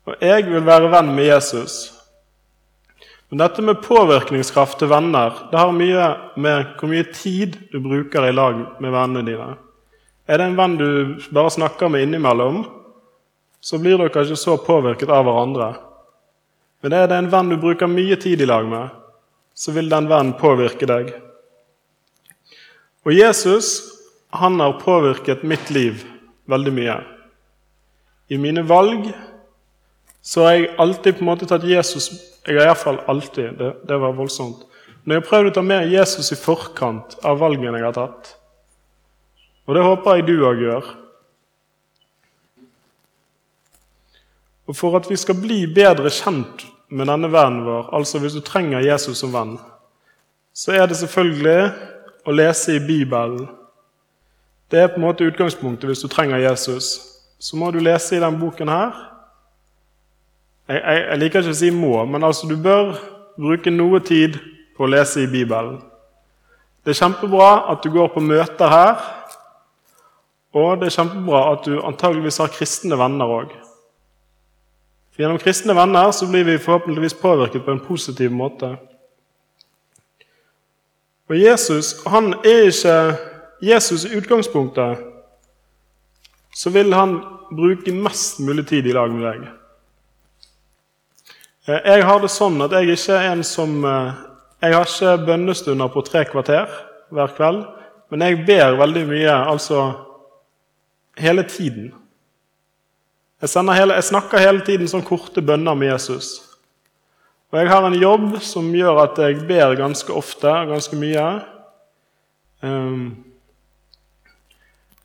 Og 0.04 0.20
jeg 0.20 0.44
vil 0.50 0.66
være 0.68 0.90
venn 0.92 1.14
med 1.16 1.30
Jesus. 1.30 1.94
Men 3.32 3.40
dette 3.40 3.64
med 3.64 3.80
påvirkningskraft 3.86 4.76
til 4.82 4.92
venner 4.92 5.38
det 5.54 5.58
har 5.62 5.72
mye 5.72 6.10
med 6.36 6.76
hvor 6.76 6.92
mye 6.92 7.08
tid 7.16 7.56
du 7.72 7.80
bruker 7.80 8.28
i 8.28 8.36
lag 8.36 8.60
med 8.84 8.92
vennene 8.92 9.24
dine. 9.24 9.48
Er 10.28 10.40
det 10.42 10.50
en 10.50 10.60
venn 10.60 10.76
du 10.76 10.90
bare 11.32 11.56
snakker 11.56 11.88
med 11.88 12.04
innimellom, 12.10 12.66
så 13.64 13.80
blir 13.80 13.96
dere 13.98 14.12
ikke 14.12 14.36
så 14.36 14.60
påvirket 14.60 15.16
av 15.16 15.24
hverandre. 15.24 15.72
Men 16.84 17.00
er 17.00 17.08
det 17.08 17.24
en 17.24 17.32
venn 17.32 17.56
du 17.56 17.60
bruker 17.64 17.88
mye 17.88 18.20
tid 18.20 18.44
i 18.44 18.52
lag 18.52 18.68
med, 18.68 18.92
så 19.56 19.72
vil 19.72 19.88
den 19.88 20.12
vennen 20.12 20.36
påvirke 20.36 20.92
deg. 20.92 21.16
Og 23.08 23.16
Jesus 23.16 23.78
han 24.36 24.60
har 24.60 24.82
påvirket 24.84 25.48
mitt 25.48 25.72
liv 25.72 26.04
veldig 26.50 26.74
mye. 26.76 26.98
I 28.32 28.40
mine 28.42 28.64
valg 28.68 29.10
så 30.24 30.46
har 30.46 30.56
jeg 30.56 30.72
alltid 30.80 31.18
på 31.18 31.26
en 31.26 31.30
måte 31.34 31.48
tatt 31.50 31.66
Jesus 31.68 32.14
Jeg 32.48 32.58
har 32.60 32.70
iallfall 32.70 33.00
alltid 33.12 33.58
det, 33.60 33.70
det 33.88 33.98
var 34.00 34.16
voldsomt. 34.18 34.66
Når 35.04 35.16
jeg 35.16 35.22
har 35.22 35.28
prøvd 35.30 35.50
å 35.50 35.54
ta 35.56 35.62
med 35.64 35.92
Jesus 35.92 36.32
i 36.32 36.40
forkant 36.40 37.16
av 37.24 37.40
valgene 37.40 37.80
jeg 37.80 37.88
har 37.88 37.96
tatt. 37.96 38.34
Og 39.68 39.78
det 39.78 39.84
håper 39.84 40.20
jeg 40.20 40.26
du 40.28 40.34
òg 40.44 40.64
gjør. 40.64 40.90
Og 44.68 44.76
For 44.76 44.96
at 45.00 45.10
vi 45.12 45.20
skal 45.20 45.40
bli 45.40 45.64
bedre 45.72 46.12
kjent 46.12 46.66
med 46.94 47.08
denne 47.08 47.32
vennen 47.32 47.64
vår, 47.68 47.90
altså 47.96 48.20
hvis 48.20 48.36
du 48.38 48.44
trenger 48.46 48.84
Jesus 48.84 49.24
som 49.24 49.34
venn, 49.34 49.56
så 50.54 50.76
er 50.76 50.88
det 50.88 51.00
selvfølgelig 51.00 51.72
å 52.28 52.36
lese 52.36 52.78
i 52.78 52.84
Bibelen. 52.84 53.48
Det 54.74 54.82
er 54.82 54.88
på 54.90 54.98
en 54.98 55.06
måte 55.06 55.26
utgangspunktet 55.30 55.86
hvis 55.86 56.00
du 56.02 56.08
trenger 56.10 56.42
Jesus. 56.42 56.96
Så 57.38 57.58
må 57.58 57.68
du 57.72 57.78
lese 57.78 58.16
i 58.16 58.22
denne 58.22 58.40
boken 58.42 58.72
her 58.74 58.94
jeg, 60.68 60.80
jeg, 60.80 61.02
jeg, 61.10 61.18
liker 61.20 61.42
ikke 61.44 61.52
å 61.52 61.58
si 61.60 61.70
'må', 61.70 62.06
men 62.08 62.24
altså 62.24 62.48
du 62.48 62.56
bør 62.58 62.94
bruke 63.36 63.70
noe 63.70 64.00
tid 64.00 64.38
på 64.78 64.86
å 64.86 64.88
lese 64.90 65.22
i 65.22 65.28
Bibelen. 65.28 65.82
Det 66.86 66.94
er 66.94 67.02
kjempebra 67.02 67.50
at 67.72 67.84
du 67.84 67.92
går 67.92 68.08
på 68.14 68.24
møter 68.24 68.72
her, 68.72 69.04
og 70.56 70.80
det 70.80 70.88
er 70.88 70.96
kjempebra 70.96 71.42
at 71.52 71.68
du 71.68 71.82
antageligvis 71.84 72.40
har 72.40 72.56
kristne 72.56 72.98
venner 72.98 73.28
òg. 73.28 73.52
Gjennom 75.20 75.38
kristne 75.38 75.76
venner 75.76 76.12
så 76.16 76.30
blir 76.32 76.48
vi 76.48 76.58
forhåpentligvis 76.58 77.20
påvirket 77.22 77.66
på 77.66 77.76
en 77.76 77.84
positiv 77.84 78.32
måte. 78.32 78.72
Og 81.30 81.38
Jesus 81.38 82.00
han 82.08 82.34
er 82.42 82.72
ikke 82.72 82.98
Jesus 83.64 84.06
i 84.06 84.16
utgangspunktet 84.18 85.00
så 86.54 86.70
vil 86.70 86.94
han 86.94 87.18
bruke 87.52 87.94
mest 87.96 88.40
mulig 88.44 88.68
tid 88.68 88.88
i 88.88 88.94
lag 88.96 89.12
med 89.14 89.24
deg. 89.26 89.46
Eh, 91.68 91.80
jeg 91.94 92.06
har 92.06 92.22
det 92.22 92.32
sånn 92.34 92.62
at 92.66 92.76
jeg 92.76 92.94
ikke 92.94 93.18
er 93.18 93.32
en 93.32 93.44
som 93.48 93.80
eh, 93.88 94.22
Jeg 94.64 94.78
har 94.78 94.88
ikke 94.88 95.26
bønnestunder 95.28 95.90
på 95.92 96.02
tre 96.08 96.22
kvarter 96.24 96.70
hver 97.12 97.34
kveld, 97.36 97.66
men 98.08 98.22
jeg 98.24 98.46
ber 98.48 98.78
veldig 98.80 99.02
mye, 99.10 99.34
altså 99.52 99.82
hele 101.20 101.44
tiden. 101.44 101.90
Jeg, 103.44 103.50
hele, 103.76 103.98
jeg 104.00 104.08
snakker 104.08 104.40
hele 104.40 104.64
tiden 104.64 104.88
sånn 104.88 105.04
korte 105.04 105.44
bønner 105.44 105.76
med 105.76 105.92
Jesus. 105.92 106.38
Og 107.52 107.60
jeg 107.60 107.74
har 107.74 107.90
en 107.90 108.00
jobb 108.00 108.40
som 108.40 108.72
gjør 108.72 109.02
at 109.04 109.20
jeg 109.20 109.44
ber 109.50 109.76
ganske 109.76 110.16
ofte, 110.16 110.54
ganske 110.72 110.96
mye. 110.96 111.28
Um, 112.64 113.04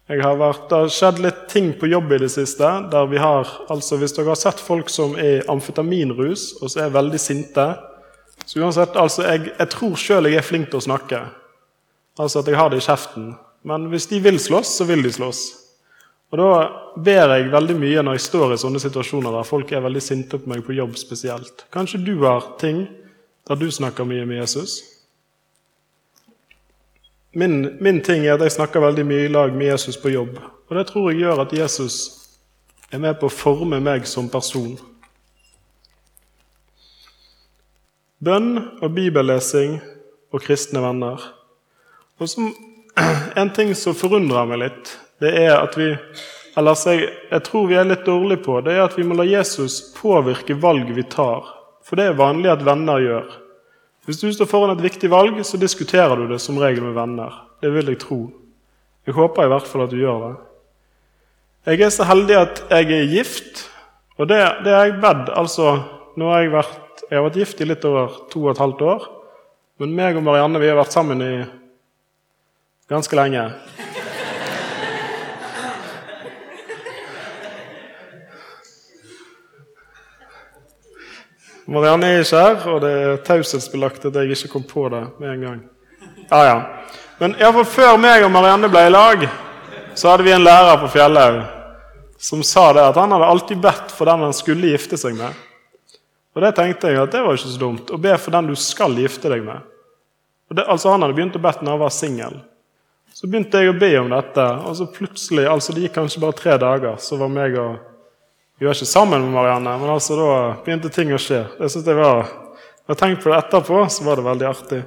jeg 0.09 0.23
har 0.25 0.39
vært, 0.41 0.63
det 0.71 0.79
har 0.79 0.93
skjedd 0.93 1.19
litt 1.21 1.41
ting 1.53 1.75
på 1.77 1.91
jobb 1.91 2.15
i 2.17 2.21
det 2.23 2.31
siste. 2.33 2.69
der 2.91 3.07
vi 3.07 3.19
har, 3.21 3.49
altså 3.69 3.97
Hvis 3.97 4.15
dere 4.17 4.33
har 4.33 4.41
sett 4.41 4.61
folk 4.61 4.89
som 4.89 5.19
er 5.21 5.45
amfetaminrus 5.49 6.55
og 6.63 6.71
så 6.71 6.87
er 6.87 6.95
veldig 6.95 7.21
sinte 7.21 7.67
så 8.49 8.61
uansett, 8.63 8.97
altså 8.97 9.27
Jeg, 9.27 9.53
jeg 9.59 9.69
tror 9.69 9.97
sjøl 10.01 10.31
jeg 10.31 10.41
er 10.41 10.47
flink 10.47 10.71
til 10.71 10.81
å 10.81 10.87
snakke. 10.87 11.21
Altså 12.19 12.41
at 12.41 12.49
jeg 12.49 12.57
har 12.57 12.71
det 12.73 12.81
i 12.81 12.87
kjeften. 12.87 13.35
Men 13.69 13.89
hvis 13.93 14.07
de 14.09 14.21
vil 14.25 14.39
slåss, 14.41 14.79
så 14.79 14.87
vil 14.89 15.03
de 15.05 15.13
slåss. 15.13 15.43
Og 16.33 16.39
Da 16.41 16.49
ber 16.97 17.35
jeg 17.37 17.53
veldig 17.53 17.77
mye 17.77 18.03
når 18.05 18.17
jeg 18.17 18.25
står 18.27 18.55
i 18.55 18.61
sånne 18.61 18.81
situasjoner 18.81 19.33
der 19.33 19.49
folk 19.49 19.73
er 19.73 19.85
veldig 19.85 20.03
sinte 20.03 20.41
på 20.41 20.49
meg 20.49 20.65
på 20.65 20.77
jobb 20.77 20.97
spesielt. 20.97 21.67
Kanskje 21.73 22.01
du 22.05 22.15
har 22.25 22.55
ting 22.61 22.87
der 23.49 23.57
du 23.61 23.69
snakker 23.73 24.09
mye 24.09 24.25
med 24.29 24.43
Jesus? 24.43 24.81
Min, 27.33 27.77
min, 27.81 28.01
ting 28.01 28.25
er 28.27 28.39
at 28.39 28.45
jeg 28.47 28.55
snakker 28.57 28.81
veldig 28.81 29.05
mye 29.07 29.27
i 29.27 29.33
lag 29.33 29.53
med 29.53 29.69
Jesus 29.69 29.99
på 30.01 30.13
jobb. 30.13 30.39
Og 30.69 30.77
det 30.77 30.87
tror 30.89 31.11
jeg 31.11 31.21
gjør 31.21 31.43
at 31.45 31.53
Jesus 31.53 31.99
er 32.93 33.03
med 33.03 33.19
på 33.21 33.29
å 33.29 33.35
forme 33.35 33.81
meg 33.85 34.09
som 34.09 34.31
person. 34.33 34.79
Bønn 38.25 38.57
og 38.81 38.89
bibellesing 38.97 39.77
og 40.33 40.43
kristne 40.43 40.83
venner. 40.83 41.21
Og 42.19 42.33
som, 42.33 42.51
En 43.39 43.53
ting 43.55 43.75
som 43.79 43.95
forundrer 43.95 44.49
meg 44.49 44.65
litt, 44.65 44.97
det 45.23 45.31
er 45.45 45.55
at 45.61 45.77
vi 45.79 45.93
eller 46.59 46.75
jeg, 46.91 47.11
jeg 47.31 47.43
tror 47.47 47.69
vi 47.71 47.77
er 47.79 47.87
litt 47.87 48.07
dårlige 48.07 48.43
på, 48.43 48.57
det 48.67 48.73
er 48.75 48.89
at 48.89 48.97
vi 48.99 49.05
må 49.07 49.15
la 49.15 49.27
Jesus 49.29 49.93
påvirke 49.95 50.57
valg 50.59 50.89
vi 50.97 51.05
tar. 51.07 51.47
For 51.87 51.95
det 51.95 52.09
er 52.09 52.19
vanlig 52.19 52.51
at 52.51 52.65
venner 52.67 52.99
gjør. 52.99 53.29
Hvis 54.09 54.23
du 54.23 54.31
står 54.33 54.49
foran 54.49 54.71
et 54.73 54.81
viktig 54.81 55.11
valg, 55.13 55.37
så 55.45 55.59
diskuterer 55.61 56.17
du 56.17 56.31
det 56.31 56.39
som 56.41 56.57
regel 56.57 56.87
med 56.87 56.95
venner. 56.97 57.35
Det 57.61 57.69
vil 57.75 57.91
jeg 57.93 57.99
tro. 58.01 58.17
Jeg 59.05 59.13
håper 59.13 59.45
i 59.45 59.51
hvert 59.53 59.69
fall 59.69 59.85
at 59.85 59.93
du 59.93 59.99
gjør 60.01 60.23
det. 60.23 60.31
Jeg 61.69 61.83
er 61.85 61.93
så 61.93 62.07
heldig 62.09 62.39
at 62.39 62.63
jeg 62.71 62.89
er 62.97 63.11
gift, 63.13 63.67
og 64.17 64.31
det, 64.31 64.39
det 64.65 64.73
er 64.73 64.87
jeg 64.87 64.97
bedt. 65.03 65.29
Altså, 65.37 65.75
nå 66.17 66.33
har 66.33 66.41
jeg, 66.41 66.55
vært, 66.55 67.05
jeg 67.05 67.19
har 67.19 67.27
vært 67.27 67.39
gift 67.43 67.61
i 67.61 67.69
litt 67.69 67.85
over 67.85 68.17
to 68.33 68.47
og 68.47 68.55
et 68.55 68.63
halvt 68.65 68.87
år. 68.95 69.05
Men 69.85 69.93
meg 70.01 70.17
og 70.17 70.25
Marianne 70.25 70.65
vi 70.65 70.73
har 70.73 70.81
vært 70.81 70.97
sammen 70.97 71.21
i 71.27 71.33
ganske 72.89 73.21
lenge. 73.21 73.45
Marianne 81.69 82.09
er 82.09 82.23
ikke 82.25 82.41
her, 82.41 82.63
og 82.73 82.81
det 82.81 82.95
er 82.97 83.21
taushetsbelagt 83.27 84.09
at 84.09 84.17
jeg 84.17 84.33
ikke 84.33 84.55
kom 84.55 84.65
på 84.65 84.87
det 84.93 85.03
med 85.21 85.35
en 85.35 85.45
gang. 85.45 85.61
Ja, 86.31 86.41
ja. 86.47 86.57
Men 87.19 87.35
iallfall 87.37 87.69
før 87.69 88.01
meg 88.01 88.25
og 88.25 88.33
Marianne 88.33 88.71
ble 88.73 88.87
i 88.89 88.93
lag, 88.93 89.29
så 89.99 90.13
hadde 90.13 90.25
vi 90.25 90.33
en 90.33 90.47
lærer 90.47 90.81
på 90.81 90.91
Fjellhaug 90.95 91.43
som 92.19 92.43
sa 92.43 92.73
det 92.73 92.83
at 92.83 92.97
han 92.99 93.13
hadde 93.15 93.27
alltid 93.27 93.61
bedt 93.63 93.93
for 93.95 94.11
den 94.11 94.25
han 94.27 94.35
skulle 94.35 94.73
gifte 94.73 94.99
seg 94.99 95.15
med. 95.19 95.35
Og 96.35 96.43
det 96.43 96.51
tenkte 96.57 96.91
jeg 96.91 97.01
at 97.01 97.13
det 97.15 97.23
var 97.23 97.39
ikke 97.39 97.51
så 97.53 97.61
dumt. 97.61 97.91
Å 97.95 97.99
be 97.99 98.15
for 98.19 98.35
den 98.35 98.51
du 98.51 98.57
skal 98.59 98.97
gifte 98.99 99.31
deg 99.31 99.45
med. 99.47 99.63
Det, 100.51 100.65
altså 100.65 100.91
Han 100.95 101.05
hadde 101.05 101.15
begynt 101.15 101.37
å 101.37 101.43
bedt 101.43 101.63
når 101.63 101.77
han 101.77 101.83
var 101.83 101.95
singel. 101.95 102.41
Så 103.15 103.29
begynte 103.31 103.61
jeg 103.61 103.73
å 103.73 103.79
be 103.79 103.91
om 104.01 104.11
dette, 104.13 104.45
og 104.65 104.77
så 104.79 104.87
plutselig, 104.93 105.47
altså 105.51 105.75
det 105.75 105.87
gikk 105.87 105.97
kanskje 105.99 106.23
bare 106.23 106.39
tre 106.39 106.57
dager, 106.61 106.99
så 107.03 107.19
var 107.19 107.33
meg 107.33 107.57
og 107.59 107.79
Vi 108.59 108.67
var 108.67 108.75
ikke 108.75 108.91
sammen 108.91 109.23
med 109.23 109.31
Marianne, 109.31 109.77
men 109.79 109.91
altså 109.93 110.17
da 110.19 110.31
begynte 110.65 110.91
ting 110.91 111.13
å 111.15 111.21
skje. 111.23 111.45
Jeg 111.61 111.71
synes 111.71 111.87
det 111.87 111.95
var, 111.99 112.27
Når 112.89 112.95
jeg 112.95 112.99
tenkte 112.99 113.23
på 113.23 113.31
det 113.31 113.39
etterpå, 113.39 113.81
så 113.93 114.05
var 114.05 114.17
det 114.17 114.25
veldig 114.25 114.47
artig. 114.49 114.79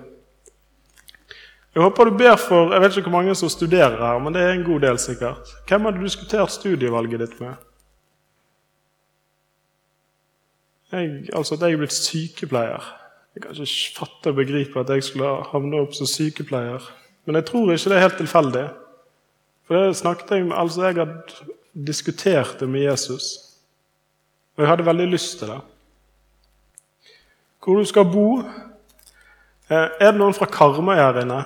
Jeg 1.71 1.83
håper 1.83 2.09
du 2.09 2.17
ber 2.17 2.35
for 2.35 2.73
Jeg 2.73 2.81
vet 2.81 2.97
ikke 2.97 3.09
hvor 3.09 3.21
mange 3.21 3.35
som 3.35 3.49
studerer 3.49 3.99
her, 4.01 4.17
men 4.19 4.33
det 4.33 4.41
er 4.41 4.55
en 4.55 4.65
god 4.65 4.81
del 4.83 4.97
sikkert. 4.99 5.51
Hvem 5.69 5.85
har 5.85 5.91
du 5.95 6.01
diskutert 6.03 6.51
studievalget 6.51 7.21
ditt 7.21 7.37
med? 7.39 7.53
Jeg, 10.91 11.29
altså 11.33 11.55
at 11.55 11.61
jeg 11.61 11.77
er 11.77 11.79
blitt 11.79 11.95
sykepleier. 11.95 12.89
Jeg 13.35 13.45
kan 13.45 13.55
ikke 13.55 13.93
fatte 13.95 14.33
og 14.33 14.41
begripe 14.41 14.81
at 14.81 14.89
jeg 14.91 15.05
skulle 15.07 15.29
havne 15.53 15.79
opp 15.79 15.95
som 15.95 16.09
sykepleier. 16.09 16.89
Men 17.25 17.39
jeg 17.39 17.47
tror 17.47 17.71
ikke 17.71 17.93
det 17.93 17.97
er 17.97 18.03
helt 18.03 18.19
tilfeldig. 18.19 18.65
For 19.63 19.77
det 19.77 19.95
snakket 19.95 20.35
Jeg 20.35 20.45
med, 20.49 20.57
altså 20.57 20.89
jeg 20.89 20.99
hadde 20.99 21.55
diskutert 21.87 22.59
det 22.59 22.67
med 22.69 22.83
Jesus, 22.89 23.50
og 24.55 24.63
jeg 24.63 24.69
hadde 24.69 24.85
veldig 24.85 25.07
lyst 25.11 25.39
til 25.39 25.51
det. 25.51 25.59
Hvor 27.61 27.77
du 27.77 27.85
skal 27.85 28.07
bo 28.09 28.25
eh, 29.69 29.87
Er 29.99 30.11
det 30.11 30.17
noen 30.17 30.33
fra 30.33 30.49
Karmøy 30.49 30.95
her 30.97 31.21
inne? 31.21 31.43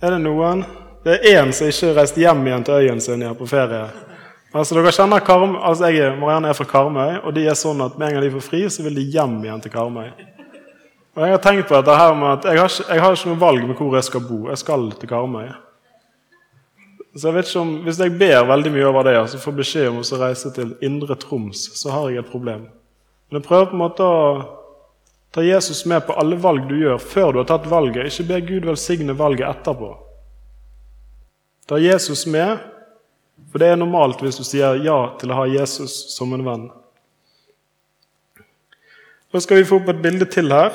Er 0.00 0.16
det 0.16 0.22
noen? 0.24 0.64
Det 1.04 1.18
er 1.18 1.42
én 1.42 1.52
som 1.52 1.68
ikke 1.68 1.90
har 1.90 1.98
reist 2.00 2.16
hjem 2.16 2.46
igjen 2.46 2.64
til 2.64 2.80
øyen 2.80 3.00
sin 3.00 3.24
på 3.36 3.46
ferie. 3.46 3.84
Altså 4.54 4.76
dere 4.76 4.92
kjenner 4.94 5.22
Karm, 5.26 5.56
altså 5.56 5.90
jeg, 5.90 6.14
Marianne 6.18 6.48
er 6.48 6.56
fra 6.56 6.64
Karmøy, 6.70 7.18
og 7.26 7.34
de 7.34 7.42
er 7.50 7.56
sånn 7.58 7.82
at 7.82 7.98
med 7.98 8.08
en 8.08 8.16
gang 8.16 8.24
de 8.24 8.30
får 8.36 8.44
fri, 8.46 8.60
så 8.70 8.84
vil 8.86 8.94
de 8.94 9.08
hjem 9.10 9.40
igjen 9.42 9.64
til 9.64 9.72
Karmøy. 9.74 10.12
Og 11.14 11.22
Jeg 11.22 11.30
har 11.30 11.42
tenkt 11.42 11.68
på 11.68 11.74
dette 11.74 11.96
her 11.98 12.14
med 12.14 12.28
at 12.30 12.46
jeg 12.48 12.60
har, 12.60 12.70
ikke, 12.70 12.94
jeg 12.94 13.18
ikke 13.18 13.32
noe 13.32 13.40
valg 13.40 13.66
med 13.66 13.76
hvor 13.78 13.96
jeg 13.98 14.06
skal 14.06 14.22
bo. 14.28 14.38
Jeg 14.50 14.58
skal 14.62 14.88
til 14.98 15.10
Karmøy. 15.10 15.48
Så 17.14 17.28
jeg 17.28 17.34
vet 17.36 17.48
ikke 17.48 17.60
om, 17.62 17.74
Hvis 17.84 18.00
jeg 18.02 18.18
ber 18.18 18.48
veldig 18.48 18.72
mye 18.74 18.86
over 18.88 19.06
det 19.06 19.14
og 19.16 19.22
altså 19.24 19.38
får 19.38 19.56
beskjed 19.60 19.88
om 19.90 20.00
å 20.02 20.18
reise 20.18 20.50
til 20.54 20.74
Indre 20.82 21.14
Troms, 21.14 21.68
så 21.78 21.92
har 21.94 22.10
jeg 22.10 22.24
et 22.24 22.30
problem. 22.30 22.66
Men 23.28 23.40
jeg 23.40 23.46
prøver 23.46 23.70
på 23.70 23.76
en 23.76 23.84
måte 23.84 24.06
å 24.06 24.22
ta 25.34 25.42
Jesus 25.42 25.84
med 25.86 26.06
på 26.06 26.16
alle 26.18 26.36
valg 26.38 26.66
du 26.68 26.76
gjør 26.78 26.98
før 26.98 27.32
du 27.32 27.40
har 27.42 27.48
tatt 27.50 27.70
valget. 27.70 28.10
Ikke 28.10 28.28
be 28.28 28.40
Gud 28.48 28.66
velsigne 28.66 29.14
valget 29.18 29.46
etterpå. 29.48 29.92
Ta 31.70 31.78
Jesus 31.80 32.26
med, 32.26 32.58
for 33.50 33.62
det 33.62 33.70
er 33.72 33.78
normalt 33.80 34.20
hvis 34.22 34.38
du 34.38 34.44
sier 34.44 34.82
ja 34.84 34.98
til 35.20 35.30
å 35.32 35.38
ha 35.38 35.46
Jesus 35.48 35.94
som 36.14 36.34
en 36.34 36.44
venn. 36.44 36.66
Da 39.34 39.40
skal 39.42 39.58
vi 39.58 39.66
få 39.66 39.80
opp 39.80 39.88
et 39.90 40.02
bilde 40.02 40.26
til 40.30 40.52
her. 40.54 40.74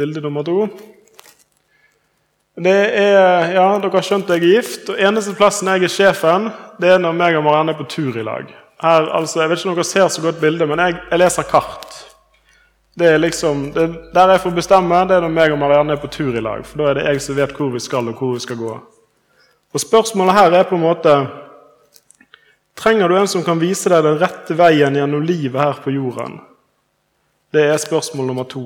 Bilde 0.00 0.22
nummer 0.24 0.44
to. 0.46 0.68
Det 2.58 2.72
er, 2.98 3.52
ja, 3.54 3.66
Dere 3.78 3.94
har 3.94 4.04
skjønt 4.04 4.30
jeg 4.32 4.40
er 4.40 4.48
gift, 4.56 4.88
og 4.90 4.98
eneste 4.98 5.36
plassen 5.38 5.70
jeg 5.70 5.86
er 5.86 5.92
sjefen, 5.92 6.48
det 6.82 6.90
er 6.90 7.02
når 7.02 7.14
meg 7.16 7.36
og 7.38 7.44
Marianne 7.46 7.74
er 7.74 7.78
på 7.78 7.86
tur 7.88 8.16
i 8.18 8.24
lag. 8.26 8.48
Her, 8.80 9.06
altså, 9.16 9.42
jeg 9.42 9.50
vet 9.50 9.60
ikke 9.60 9.70
om 9.70 9.76
dere 9.76 9.86
ser 9.86 10.08
så 10.08 10.24
godt 10.24 10.40
bilde, 10.40 10.66
men 10.66 10.80
jeg, 10.82 10.96
jeg, 11.10 11.20
leser 11.20 11.46
kart. 11.48 11.98
Det 12.98 13.06
er 13.06 13.20
liksom, 13.20 13.68
det, 13.74 13.86
Der 14.14 14.32
jeg 14.34 14.40
får 14.40 14.56
bestemme, 14.56 15.02
det 15.08 15.16
er 15.16 15.24
når 15.24 15.34
meg 15.36 15.52
og 15.54 15.60
Marianne 15.60 15.94
er 15.94 16.02
på 16.02 16.10
tur 16.10 16.34
i 16.36 16.42
lag. 16.42 16.64
For 16.66 16.80
da 16.80 16.90
er 16.90 16.98
det 16.98 17.06
jeg 17.06 17.22
som 17.22 17.38
vet 17.38 17.54
hvor 17.56 17.70
vi 17.74 17.82
skal, 17.84 18.08
og 18.08 18.18
hvor 18.18 18.34
vi 18.34 18.42
skal 18.42 18.58
gå. 18.58 18.74
Og 19.70 19.80
Spørsmålet 19.80 20.34
her 20.34 20.58
er 20.58 20.66
på 20.66 20.74
en 20.74 20.84
måte 20.88 21.14
Trenger 22.80 23.08
du 23.08 23.16
en 23.18 23.28
som 23.28 23.42
kan 23.44 23.60
vise 23.60 23.90
deg 23.92 24.06
den 24.06 24.16
rette 24.16 24.54
veien 24.56 24.94
gjennom 24.96 25.20
livet 25.20 25.60
her 25.60 25.80
på 25.84 25.92
jorden? 25.92 26.38
Det 27.52 27.66
er 27.68 27.76
spørsmål 27.82 28.30
nummer 28.30 28.46
to. 28.48 28.62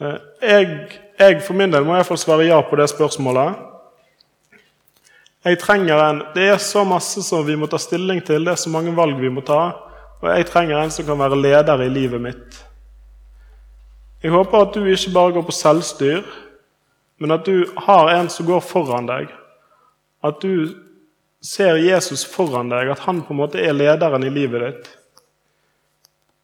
Eh, 0.00 0.16
jeg, 0.40 0.70
jeg 1.18 1.40
for 1.44 1.56
min 1.56 1.72
del 1.72 1.86
må 1.86 1.96
iallfall 1.96 2.20
svare 2.20 2.48
ja 2.48 2.58
på 2.64 2.78
det 2.78 2.88
spørsmålet. 2.92 3.56
Jeg 5.46 5.60
trenger 5.62 6.00
en, 6.02 6.22
Det 6.34 6.48
er 6.50 6.58
så 6.58 6.84
masse 6.84 7.22
som 7.22 7.46
vi 7.46 7.56
må 7.56 7.68
ta 7.70 7.78
stilling 7.78 8.20
til, 8.20 8.44
det 8.44 8.52
er 8.52 8.60
så 8.60 8.70
mange 8.70 8.94
valg 8.96 9.20
vi 9.20 9.30
må 9.30 9.44
ta. 9.46 9.76
Og 10.22 10.30
jeg 10.32 10.48
trenger 10.48 10.80
en 10.80 10.90
som 10.90 11.06
kan 11.06 11.18
være 11.18 11.38
leder 11.38 11.82
i 11.84 11.92
livet 11.92 12.20
mitt. 12.20 12.58
Jeg 14.22 14.32
håper 14.32 14.64
at 14.64 14.74
du 14.74 14.84
ikke 14.84 15.12
bare 15.14 15.32
går 15.36 15.44
på 15.46 15.54
selvstyr, 15.54 16.24
men 17.20 17.30
at 17.30 17.46
du 17.46 17.66
har 17.86 18.10
en 18.16 18.28
som 18.32 18.48
går 18.48 18.64
foran 18.64 19.06
deg. 19.06 19.30
At 20.24 20.40
du 20.42 20.74
ser 21.44 21.78
Jesus 21.78 22.24
foran 22.26 22.72
deg, 22.72 22.90
at 22.90 23.04
han 23.06 23.22
på 23.22 23.34
en 23.34 23.40
måte 23.44 23.62
er 23.62 23.76
lederen 23.76 24.24
i 24.26 24.32
livet 24.32 24.64
ditt. 24.64 24.90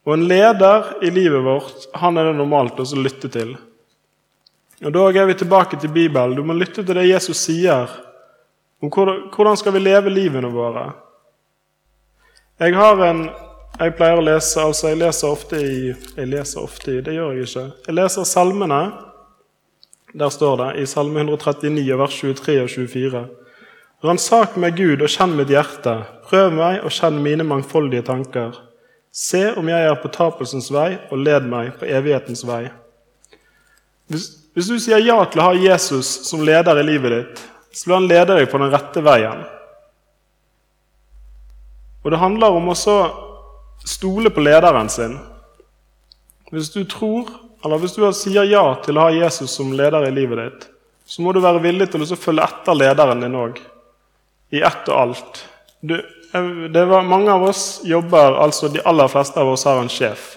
Og 0.06 0.14
en 0.14 0.28
leder 0.28 0.94
i 1.02 1.10
livet 1.10 1.42
vårt, 1.42 1.88
han 1.98 2.18
er 2.18 2.30
det 2.30 2.38
normalt 2.38 2.80
å 2.82 2.86
lytte 2.98 3.30
til. 3.32 3.56
Og 4.82 4.92
Da 4.92 5.04
er 5.10 5.26
vi 5.26 5.34
tilbake 5.34 5.78
til 5.80 5.92
Bibelen. 5.92 6.36
Du 6.36 6.42
må 6.42 6.52
lytte 6.52 6.82
til 6.82 6.94
det 6.94 7.08
Jesus 7.08 7.38
sier 7.38 7.90
om 8.82 8.90
hvordan 8.90 9.56
skal 9.56 9.72
vi 9.76 9.78
leve 9.78 10.10
livene 10.10 10.50
våre. 10.50 10.90
Jeg 12.58 12.74
har 12.74 13.06
en 13.10 13.30
Jeg 13.80 13.94
pleier 13.96 14.18
å 14.20 14.24
lese 14.24 14.60
altså 14.60 14.90
Jeg 14.90 14.98
leser 15.00 15.28
ofte 15.28 15.56
i 15.56 15.94
Jeg 16.16 16.26
leser 16.28 16.60
ofte 16.60 16.92
i, 16.92 17.00
det 17.00 17.14
gjør 17.14 17.32
jeg 17.32 17.46
ikke. 17.46 17.70
Jeg 17.86 17.94
leser 17.94 18.24
salmene. 18.24 18.82
Der 20.12 20.28
står 20.28 20.56
det 20.56 20.82
i 20.82 20.86
Salme 20.86 21.20
139, 21.20 21.98
vers 21.98 22.18
23 22.20 22.58
og 22.62 22.68
24. 22.68 23.22
Ransak 24.04 24.58
meg, 24.60 24.76
Gud, 24.76 25.00
og 25.00 25.08
kjenn 25.08 25.32
mitt 25.38 25.48
hjerte. 25.48 25.94
Prøv 26.28 26.52
meg 26.52 26.82
og 26.84 26.92
kjenn 26.92 27.22
mine 27.24 27.46
mangfoldige 27.48 28.04
tanker. 28.04 28.58
Se 29.12 29.54
om 29.56 29.68
jeg 29.68 29.88
er 29.88 29.96
på 30.02 30.10
tapelsens 30.12 30.68
vei, 30.74 30.98
og 31.08 31.22
led 31.24 31.48
meg 31.48 31.72
på 31.80 31.88
evighetens 31.88 32.44
vei. 32.44 32.66
Hvis, 34.12 34.41
hvis, 34.52 34.68
du 34.68 34.78
sier 34.80 35.00
ja 35.00 35.16
til 35.30 35.40
å 35.40 35.48
ha 35.50 35.56
Jesus 35.56 36.08
som 36.28 36.44
leder 36.44 36.80
i 36.80 36.86
livet 36.86 37.14
ditt, 37.16 37.42
så 37.72 37.88
vil 37.88 37.96
han 37.96 38.08
lede 38.10 38.36
deg 38.36 38.50
på 38.52 38.60
den 38.60 38.72
rette 38.72 39.02
veien. 39.04 39.44
Og 42.02 42.10
det 42.12 42.20
handler 42.20 42.58
om 42.58 42.68
å 42.72 42.76
stole 43.86 44.32
på 44.34 44.44
lederen 44.44 44.90
sin. 44.92 45.16
Hvis 46.52 46.68
du 46.74 46.82
tror, 46.84 47.30
eller 47.64 47.80
hvis 47.80 47.96
du 47.96 48.04
sier 48.12 48.44
ja 48.50 48.64
til 48.84 48.98
å 48.98 49.06
ha 49.06 49.14
Jesus 49.14 49.54
som 49.56 49.72
leder 49.72 50.04
i 50.08 50.14
livet 50.14 50.42
ditt, 50.42 50.68
så 51.06 51.22
må 51.24 51.32
du 51.32 51.40
være 51.42 51.62
villig 51.62 51.88
til 51.92 52.04
å 52.04 52.18
følge 52.18 52.44
etter 52.44 52.76
lederen 52.76 53.22
din 53.24 53.38
òg, 53.38 53.56
i 54.52 54.60
ett 54.60 54.88
og 54.90 54.98
alt. 54.98 55.42
Du, 55.80 55.96
var, 56.32 57.02
mange 57.02 57.32
av 57.32 57.42
oss 57.48 57.80
jobber, 57.84 58.36
altså 58.44 58.68
de 58.72 58.84
aller 58.86 59.08
fleste 59.10 59.40
av 59.40 59.50
oss 59.54 59.64
har 59.68 59.80
en 59.80 59.90
sjef. 59.92 60.36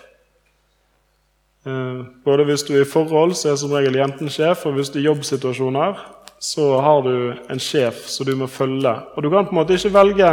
Eh, 1.66 2.02
både 2.26 2.46
hvis 2.46 2.64
du 2.64 2.76
er 2.76 2.84
i 2.84 2.90
forhold, 2.90 3.34
så 3.34 3.52
er 3.52 3.58
som 3.58 3.74
regel 3.74 3.98
jenten 3.98 4.30
sjef, 4.30 4.66
og 4.66 4.78
hvis 4.78 4.92
du 4.94 5.00
er 5.00 5.04
i 5.04 5.08
jobbsituasjoner, 5.08 5.98
så 6.40 6.76
har 6.82 7.02
du 7.02 7.16
en 7.50 7.62
sjef 7.62 8.06
som 8.12 8.28
du 8.28 8.36
må 8.38 8.48
følge. 8.52 8.92
Og 9.16 9.24
du 9.24 9.32
kan 9.32 9.48
på 9.48 9.56
en 9.56 9.62
måte 9.64 9.78
ikke 9.80 9.96
velge 9.96 10.30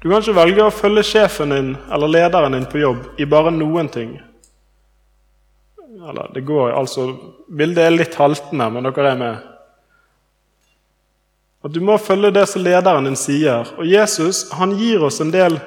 du 0.00 0.08
kan 0.08 0.22
ikke 0.22 0.32
velge 0.32 0.64
å 0.64 0.72
følge 0.72 1.02
sjefen 1.04 1.50
din 1.52 1.74
eller 1.92 2.08
lederen 2.08 2.54
din 2.56 2.64
på 2.64 2.78
jobb 2.80 3.20
i 3.20 3.26
bare 3.28 3.50
noen 3.52 3.88
ting. 3.92 4.14
Eller, 6.00 6.30
det 6.32 6.46
går 6.48 6.72
altså 6.72 7.10
Bildet 7.52 7.84
er 7.84 7.92
litt 7.92 8.16
haltende, 8.16 8.70
men 8.72 8.86
dere 8.86 9.10
er 9.10 9.18
med. 9.20 9.42
At 11.60 11.74
du 11.74 11.82
må 11.84 11.98
følge 12.00 12.30
det 12.32 12.46
som 12.48 12.64
lederen 12.64 13.10
din 13.10 13.18
sier. 13.18 13.68
Og 13.76 13.84
Jesus 13.84 14.46
han 14.56 14.72
gir 14.78 15.04
oss 15.04 15.20
en 15.20 15.34
del 15.34 15.58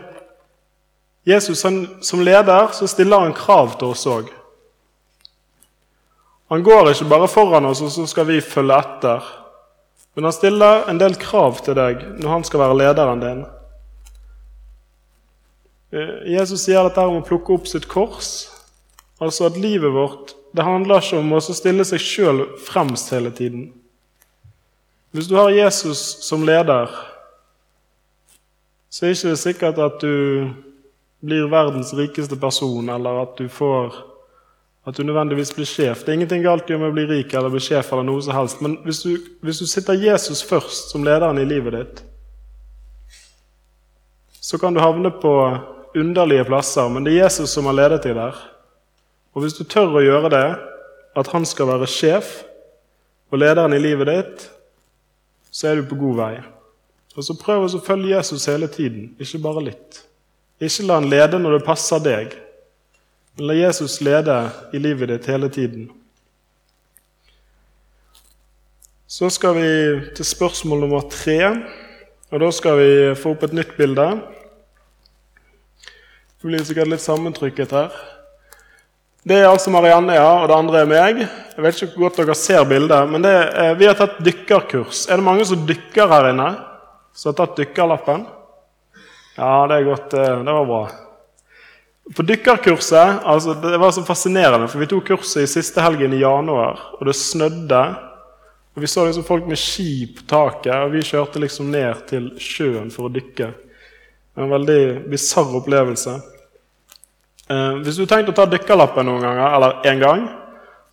Jesus 1.29 1.61
han, 1.63 1.85
Som 2.01 2.25
leder 2.25 2.73
så 2.73 2.87
stiller 2.87 3.21
han 3.21 3.37
krav 3.37 3.77
til 3.77 3.93
oss 3.93 4.07
òg. 4.09 4.31
Han 6.53 6.61
går 6.63 6.91
ikke 6.91 7.09
bare 7.09 7.27
foran 7.31 7.65
oss, 7.65 7.81
og 7.81 7.89
så 7.89 8.03
skal 8.05 8.27
vi 8.29 8.37
følge 8.45 8.75
etter. 8.77 9.25
Men 10.13 10.27
han 10.27 10.35
stiller 10.35 10.83
en 10.85 10.99
del 11.01 11.15
krav 11.17 11.63
til 11.65 11.73
deg 11.73 12.03
når 12.21 12.29
han 12.29 12.43
skal 12.45 12.61
være 12.61 12.75
lederen 12.77 13.23
din. 13.23 13.39
Eh, 15.89 16.11
Jesus 16.35 16.67
sier 16.67 16.85
dette 16.85 17.07
om 17.09 17.23
å 17.23 17.25
plukke 17.25 17.55
opp 17.57 17.65
sitt 17.71 17.89
kors. 17.89 18.51
Altså 19.17 19.47
at 19.49 19.57
livet 19.57 19.95
vårt 19.97 20.35
det 20.53 20.67
handler 20.67 21.01
ikke 21.01 21.23
om 21.23 21.33
å 21.33 21.41
stille 21.41 21.81
seg 21.89 22.05
sjøl 22.05 22.43
fremst 22.61 23.09
hele 23.15 23.33
tiden. 23.33 23.71
Hvis 25.09 25.31
du 25.31 25.33
har 25.39 25.49
Jesus 25.57 26.05
som 26.27 26.45
leder, 26.45 26.93
så 28.93 29.07
er 29.07 29.09
det 29.09 29.17
ikke 29.17 29.41
sikkert 29.41 29.81
at 29.81 29.97
du 30.05 30.53
blir 31.25 31.49
verdens 31.49 31.95
rikeste 31.97 32.37
person, 32.37 32.93
eller 32.93 33.23
at 33.23 33.33
du 33.41 33.47
får 33.49 34.12
at 34.83 34.97
du 34.97 35.03
nødvendigvis 35.03 35.53
blir 35.55 35.67
sjef. 35.67 36.03
Det 36.03 36.11
er 36.11 36.17
ingenting 36.19 36.43
galt 36.43 36.69
i 36.69 36.75
om 36.75 36.83
å 36.83 36.91
bli 36.91 37.05
rik 37.07 37.33
eller 37.33 37.53
bli 37.53 37.61
sjef, 37.63 37.93
eller 37.93 38.07
noe 38.07 38.23
som 38.23 38.35
helst, 38.35 38.63
men 38.63 38.75
hvis 38.83 39.03
du, 39.05 39.13
hvis 39.45 39.61
du 39.63 39.67
sitter 39.69 39.99
Jesus 39.99 40.43
først 40.43 40.91
som 40.91 41.05
lederen 41.07 41.39
i 41.39 41.47
livet 41.47 41.77
ditt, 41.77 42.01
så 44.43 44.59
kan 44.59 44.75
du 44.75 44.81
havne 44.83 45.13
på 45.23 45.33
underlige 45.95 46.43
plasser, 46.49 46.89
men 46.91 47.05
det 47.05 47.13
er 47.13 47.23
Jesus 47.23 47.53
som 47.55 47.69
har 47.69 47.77
ledet 47.77 48.01
deg 48.03 48.17
der. 48.17 48.35
Og 49.33 49.45
hvis 49.45 49.55
du 49.55 49.63
tør 49.63 49.95
å 49.95 50.03
gjøre 50.03 50.31
det, 50.33 50.47
at 51.15 51.29
han 51.31 51.45
skal 51.47 51.69
være 51.69 51.87
sjef 51.89 52.41
og 53.31 53.39
lederen 53.39 53.73
i 53.73 53.81
livet 53.81 54.09
ditt, 54.09 54.47
så 55.53 55.69
er 55.69 55.79
du 55.79 55.87
på 55.87 55.97
god 56.01 56.17
vei. 56.17 56.33
Og 57.13 57.25
så 57.25 57.35
Prøv 57.37 57.67
å 57.67 57.81
følge 57.85 58.15
Jesus 58.15 58.49
hele 58.49 58.67
tiden, 58.67 59.13
ikke 59.21 59.41
bare 59.41 59.67
litt. 59.69 60.01
Ikke 60.61 60.85
la 60.87 60.97
han 60.99 61.09
lede 61.09 61.39
når 61.41 61.59
det 61.59 61.67
passer 61.67 62.01
deg, 62.03 62.33
men 63.35 63.47
la 63.49 63.53
Jesus 63.57 64.01
lede 64.01 64.37
i 64.73 64.79
livet 64.79 65.09
ditt 65.09 65.25
hele 65.31 65.49
tiden. 65.49 65.87
Så 69.07 69.29
skal 69.29 69.55
vi 69.57 69.69
til 70.17 70.25
spørsmål 70.25 70.85
nummer 70.85 71.03
tre. 71.09 71.37
Og 72.33 72.39
da 72.41 72.47
skal 72.49 72.79
vi 72.79 72.93
få 73.13 73.35
opp 73.35 73.43
et 73.45 73.53
nytt 73.53 73.75
bilde. 73.77 74.07
Det 76.41 76.49
blir 76.49 76.63
sikkert 76.65 76.89
litt 76.89 77.03
sammentrykket 77.03 77.75
her. 77.77 77.91
Det 79.23 79.37
er 79.37 79.51
altså 79.51 79.71
Marianne, 79.71 80.15
ja, 80.17 80.31
og 80.41 80.49
det 80.49 80.55
andre 80.57 80.81
er 80.81 80.89
meg. 80.89 81.21
Jeg 81.53 81.63
vet 81.63 81.77
ikke 81.77 81.93
hvor 81.93 82.09
godt 82.09 82.23
dere 82.23 82.35
ser 82.35 82.65
bildet, 82.67 83.11
men 83.13 83.23
er, 83.29 83.77
vi 83.77 83.85
har 83.87 83.95
tatt 83.95 84.17
dykkerkurs. 84.25 85.05
Er 85.07 85.21
det 85.21 85.27
mange 85.29 85.45
som 85.47 85.61
dykker 85.69 86.09
her 86.09 86.31
inne? 86.33 86.49
Som 87.13 87.31
har 87.31 87.37
tatt 87.43 87.61
dykkerlappen? 87.61 88.25
Ja, 89.37 89.53
det 89.69 89.77
er 89.77 89.87
godt. 89.87 90.17
Eh, 90.17 90.41
det 90.43 90.57
var 90.57 90.67
bra. 90.73 90.83
På 92.11 92.23
dykkerkurset 92.27 93.23
altså 93.23 93.53
Det 93.53 93.77
var 93.79 93.91
så 93.91 94.03
fascinerende, 94.03 94.67
for 94.67 94.83
vi 94.83 94.89
tok 94.91 95.07
kurset 95.07 95.45
i 95.45 95.51
siste 95.51 95.81
helgen 95.81 96.13
i 96.13 96.19
januar, 96.19 96.81
og 96.99 97.05
det 97.07 97.15
snødde. 97.15 97.83
Og 98.75 98.81
Vi 98.81 98.87
så 98.87 99.05
liksom 99.05 99.23
folk 99.23 99.47
med 99.47 99.59
ski 99.59 100.07
på 100.17 100.25
taket, 100.27 100.73
og 100.75 100.91
vi 100.91 101.05
kjørte 101.05 101.39
liksom 101.39 101.71
ned 101.71 102.07
til 102.09 102.31
sjøen 102.41 102.91
for 102.91 103.07
å 103.07 103.13
dykke. 103.13 103.51
En 104.35 104.49
veldig 104.49 105.09
bisarr 105.11 105.55
opplevelse. 105.61 106.15
Eh, 107.49 107.73
hvis 107.83 107.99
du 107.99 108.03
har 108.03 108.15
tenkt 108.15 108.31
å 108.33 108.35
ta 108.35 108.47
dykkerlappen 108.49 109.05
noen 109.05 109.21
ganger, 109.21 109.55
eller 109.55 109.87
én 109.87 110.01
gang, 110.01 110.25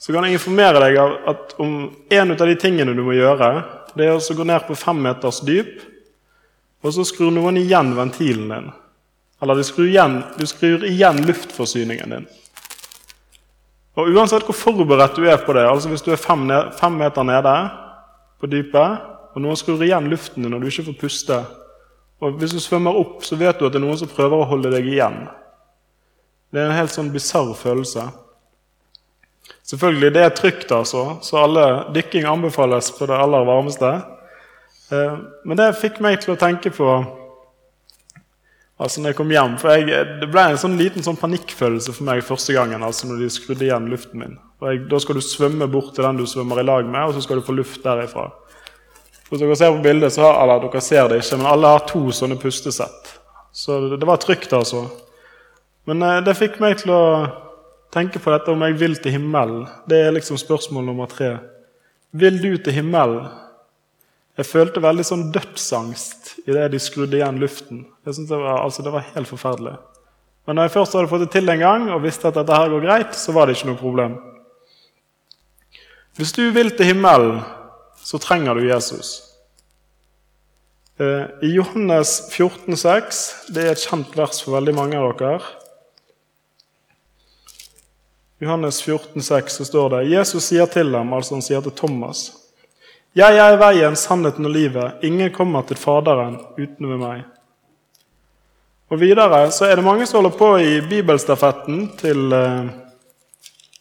så 0.00 0.12
kan 0.12 0.24
jeg 0.24 0.36
informere 0.36 0.80
deg 0.84 0.98
at 1.28 1.54
om 1.60 1.90
en 2.10 2.34
av 2.36 2.46
de 2.48 2.56
tingene 2.56 2.94
du 2.96 3.02
må 3.04 3.16
gjøre, 3.16 3.50
det 3.96 4.06
er 4.06 4.16
å 4.16 4.36
gå 4.36 4.46
ned 4.46 4.66
på 4.68 4.76
fem 4.78 5.00
meters 5.02 5.40
dyp, 5.44 5.80
og 6.80 6.94
så 6.94 7.04
skrur 7.04 7.32
noen 7.34 7.58
igjen 7.60 7.92
ventilen 7.96 8.52
din. 8.52 8.70
Eller 9.40 9.56
du 9.56 9.64
skrur 9.64 9.88
igjen, 9.88 10.20
du 10.36 10.46
skrur 10.46 10.84
igjen 10.84 11.22
luftforsyningen 11.26 12.16
din. 12.16 12.26
Og 13.98 14.10
Uansett 14.14 14.44
hvor 14.46 14.56
forberedt 14.56 15.16
du 15.16 15.24
er 15.28 15.40
på 15.44 15.54
det, 15.56 15.64
altså 15.66 15.90
hvis 15.90 16.04
du 16.04 16.12
er 16.12 16.20
fem, 16.20 16.46
fem 16.78 16.98
meter 17.00 17.26
nede 17.26 17.54
på 18.40 18.48
dypet, 18.48 19.08
og 19.34 19.42
noen 19.42 19.58
skrur 19.58 19.82
igjen 19.84 20.08
luften 20.10 20.44
din 20.44 20.54
og 20.56 20.62
du 20.62 20.68
ikke 20.70 20.88
får 20.90 21.00
puste 21.00 21.40
og 22.20 22.36
Hvis 22.36 22.52
du 22.52 22.60
svømmer 22.60 22.96
opp, 23.00 23.22
så 23.24 23.36
vet 23.40 23.56
du 23.56 23.64
at 23.64 23.72
det 23.72 23.78
er 23.80 23.86
noen 23.86 23.96
som 23.96 24.10
prøver 24.10 24.42
å 24.42 24.48
holde 24.50 24.68
deg 24.74 24.84
igjen. 24.84 25.22
Det 26.52 26.60
er 26.60 26.68
en 26.68 26.76
helt 26.76 26.92
sånn 26.92 27.08
bisarr 27.14 27.54
følelse. 27.56 28.02
Selvfølgelig, 29.70 30.10
det 30.12 30.24
er 30.26 30.34
trygt, 30.36 30.72
altså, 30.74 31.04
så 31.24 31.38
alle 31.40 31.64
dykking 31.94 32.26
anbefales 32.28 32.90
på 32.92 33.08
det 33.08 33.16
aller 33.16 33.46
varmeste. 33.48 33.92
Eh, 34.92 35.16
men 35.46 35.56
det 35.56 35.70
fikk 35.80 36.02
meg 36.04 36.20
til 36.20 36.34
å 36.34 36.40
tenke 36.40 36.72
på 36.74 36.90
altså 38.80 39.00
når 39.00 39.12
jeg 39.12 39.18
kom 39.20 39.32
hjem. 39.34 39.56
For 39.60 39.76
jeg, 39.76 40.04
Det 40.20 40.28
ble 40.32 40.44
en 40.50 40.60
sånn 40.60 40.78
liten 40.80 41.04
sånn 41.06 41.18
panikkfølelse 41.20 41.94
for 41.96 42.08
meg 42.08 42.24
første 42.26 42.56
gangen 42.56 42.84
altså 42.86 43.10
når 43.10 43.24
de 43.24 43.32
skrudde 43.32 43.66
igjen 43.66 43.90
luften 43.92 44.22
min. 44.22 44.38
Jeg, 44.64 44.84
da 44.90 45.00
skal 45.00 45.16
du 45.16 45.24
svømme 45.24 45.68
bort 45.72 45.94
til 45.96 46.04
den 46.04 46.20
du 46.20 46.26
svømmer 46.28 46.60
i 46.60 46.66
lag 46.66 46.88
med, 46.88 47.08
og 47.08 47.16
så 47.16 47.24
skal 47.24 47.40
du 47.40 47.46
få 47.46 47.56
luft 47.56 47.84
derifra. 47.84 48.28
Hvis 49.30 49.40
dere 49.40 49.56
ser 49.56 49.76
på 49.76 49.84
bildet, 49.84 50.12
så 50.12 50.26
har, 50.26 50.40
eller 50.42 50.64
dere 50.64 50.82
ser 50.82 51.06
det 51.08 51.20
ikke, 51.22 51.38
men 51.38 51.48
alle 51.52 51.70
har 51.70 51.86
to 51.88 52.02
sånne 52.14 52.36
pustesett. 52.40 53.12
Så 53.54 53.78
det, 53.84 54.00
det 54.02 54.08
var 54.08 54.18
trygt, 54.20 54.52
altså. 54.56 54.88
Men 55.88 56.02
eh, 56.02 56.18
det 56.26 56.36
fikk 56.38 56.58
meg 56.62 56.80
til 56.82 56.92
å 56.94 57.04
tenke 57.94 58.20
på 58.22 58.32
dette 58.34 58.52
om 58.52 58.64
jeg 58.66 58.76
vil 58.80 58.98
til 58.98 59.14
himmelen. 59.16 59.64
Det 59.88 60.02
er 60.02 60.14
liksom 60.14 60.38
spørsmål 60.38 60.90
nummer 60.90 61.10
tre. 61.10 61.36
Vil 62.10 62.40
du 62.42 62.52
til 62.58 62.74
himmelen? 62.80 63.30
Jeg 64.40 64.48
følte 64.48 64.80
veldig 64.80 65.04
sånn 65.04 65.26
dødsangst 65.34 66.30
idet 66.48 66.70
de 66.72 66.78
skrudde 66.80 67.18
igjen 67.18 67.40
luften. 67.42 67.82
Det 68.06 68.14
var, 68.30 68.62
altså, 68.62 68.80
det 68.86 68.92
var 68.94 69.04
helt 69.12 69.28
forferdelig. 69.28 69.74
Men 70.48 70.56
når 70.56 70.68
jeg 70.68 70.74
først 70.78 70.96
hadde 70.96 71.10
fått 71.10 71.26
det 71.26 71.32
til 71.34 71.52
en 71.52 71.60
gang 71.60 71.88
og 71.92 72.00
visste 72.06 72.30
at 72.30 72.38
dette 72.38 72.56
her 72.56 72.72
går 72.72 72.86
greit, 72.86 73.18
så 73.20 73.34
var 73.36 73.46
det 73.46 73.58
ikke 73.58 73.68
noe 73.68 73.80
problem. 73.82 74.14
Hvis 76.16 76.32
du 76.32 76.46
vil 76.56 76.72
til 76.72 76.88
himmelen, 76.88 77.42
så 78.00 78.16
trenger 78.22 78.56
du 78.56 78.64
Jesus. 78.64 79.12
Eh, 80.96 81.28
I 81.44 81.52
Johannes 81.52 82.32
14, 82.32 82.72
14,6, 82.80 83.22
det 83.52 83.66
er 83.66 83.76
et 83.76 83.84
kjent 83.84 84.16
vers 84.16 84.40
for 84.40 84.56
veldig 84.56 84.76
mange 84.80 84.98
av 84.98 85.12
dere 85.20 85.44
Johannes 88.40 88.80
14, 88.80 89.20
14,6 89.20 89.60
så 89.60 89.68
står 89.68 89.94
det 89.98 90.04
Jesus 90.14 90.48
sier 90.48 90.68
til 90.72 90.96
dem, 90.96 91.12
altså 91.12 91.36
han 91.36 91.44
sier 91.44 91.60
til 91.60 91.76
Thomas 91.76 92.30
'Jeg 93.16 93.36
er 93.38 93.56
veien, 93.58 93.96
sannheten 93.96 94.46
og 94.46 94.50
livet. 94.50 94.92
Ingen 95.02 95.32
kommer 95.32 95.62
til 95.62 95.76
Faderen 95.76 96.38
uten 96.58 96.88
ved 96.88 96.98
meg.' 96.98 97.24
Og 98.90 99.00
Videre 99.00 99.50
så 99.50 99.64
er 99.64 99.76
det 99.76 99.84
mange 99.84 100.06
som 100.06 100.22
holder 100.22 100.38
på 100.38 100.56
i 100.58 100.80
bibelstafetten 100.90 101.90
til 101.98 102.32
uh, 102.32 102.66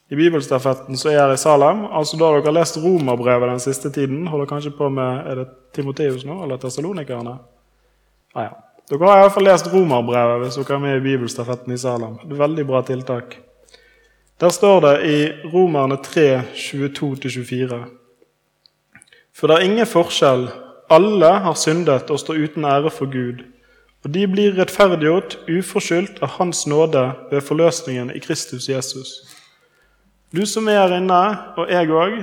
i 0.10 0.15
bibelstafetten 0.15 0.98
som 0.98 1.12
er 1.12 1.34
i 1.34 1.38
Salem. 1.38 1.86
altså 1.92 2.18
Da 2.18 2.26
dere 2.26 2.46
har 2.46 2.52
lest 2.52 2.78
romerbrevet 2.78 3.50
den 3.50 3.60
siste 3.60 3.89
tiden. 3.89 4.28
Holder 4.28 4.46
kanskje 4.46 4.72
på 4.72 4.89
med 4.89 5.28
Er 5.28 5.36
det 5.36 5.48
Timoteus 5.74 6.26
nå, 6.26 6.44
eller 6.44 6.58
Tessalonikerne? 6.58 7.38
Ah, 8.36 8.44
ja. 8.44 8.50
Dere 8.89 9.06
har 9.06 9.18
i 9.18 9.22
hvert 9.22 9.34
fall 9.34 9.44
lest 9.44 9.74
romerbrevet 9.74 10.42
hvis 10.42 10.56
dere 10.56 10.76
er 10.76 10.80
med 10.80 10.98
i 10.98 11.04
bibelstafetten 11.06 11.74
i 11.74 11.78
Salem. 11.78 12.18
Det 12.24 12.34
er 12.34 12.48
Veldig 12.48 12.65
bra 12.68 12.82
tiltak. 12.82 13.38
Der 14.42 14.50
står 14.50 14.80
det 14.82 14.96
i 15.06 15.18
Romerne 15.54 15.98
3, 16.04 16.42
22-24. 16.56 17.99
For 19.39 19.47
det 19.47 19.56
er 19.56 19.69
ingen 19.69 19.88
forskjell. 19.88 20.49
Alle 20.91 21.30
har 21.45 21.56
syndet 21.56 22.10
og 22.12 22.19
står 22.19 22.41
uten 22.43 22.65
ære 22.67 22.91
for 22.91 23.08
Gud. 23.08 23.45
Og 24.04 24.12
de 24.15 24.25
blir 24.28 24.56
rettferdiggjort 24.56 25.38
uforskyldt 25.47 26.19
av 26.23 26.36
Hans 26.38 26.65
nåde 26.67 27.06
ved 27.32 27.43
forløsningen 27.47 28.12
i 28.15 28.19
Kristus 28.23 28.67
Jesus. 28.69 29.13
Du 30.36 30.45
som 30.45 30.67
er 30.67 30.84
her 30.84 30.97
inne, 30.99 31.21
og 31.58 31.71
jeg 31.71 31.89
òg, 31.89 32.19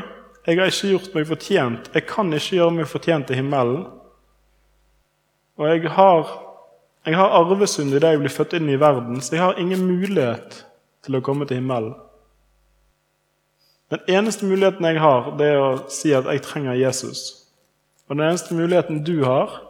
jeg 0.46 0.61
har 0.61 0.70
ikke 0.70 0.92
gjort 0.92 1.14
meg 1.14 1.26
fortjent. 1.26 1.90
Jeg 1.94 2.07
kan 2.07 2.33
ikke 2.33 2.59
gjøre 2.61 2.74
meg 2.76 2.88
fortjent 2.88 3.26
til 3.26 3.40
himmelen. 3.40 3.87
Og 5.57 5.68
jeg 5.72 5.90
har, 5.96 6.33
jeg 7.07 7.16
har 7.16 7.37
arvesynd 7.40 7.96
i 7.96 8.00
det 8.00 8.12
jeg 8.12 8.22
blir 8.22 8.35
født 8.35 8.59
inn 8.61 8.70
i 8.70 8.81
verden, 8.81 9.20
så 9.20 9.35
jeg 9.35 9.42
har 9.42 9.61
ingen 9.61 9.88
mulighet 9.88 10.62
til 11.07 11.16
å 11.16 11.24
komme 11.24 11.48
til 11.48 11.62
himmelen. 11.62 11.96
Den 13.90 14.03
eneste 14.11 14.46
muligheten 14.46 14.85
jeg 14.85 15.01
har, 15.01 15.31
det 15.38 15.53
er 15.53 15.61
å 15.62 15.85
si 15.92 16.11
at 16.16 16.27
jeg 16.27 16.42
trenger 16.42 16.75
Jesus. 16.75 17.46
Og 18.09 18.16
den 18.16 18.27
eneste 18.27 18.55
muligheten 18.55 19.05
du 19.07 19.20
har, 19.22 19.61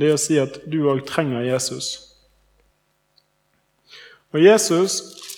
det 0.00 0.08
er 0.08 0.16
å 0.16 0.20
si 0.20 0.38
at 0.40 0.62
du 0.70 0.78
òg 0.90 1.04
trenger 1.08 1.44
Jesus. 1.44 1.90
Og 4.32 4.40
Jesus 4.42 4.96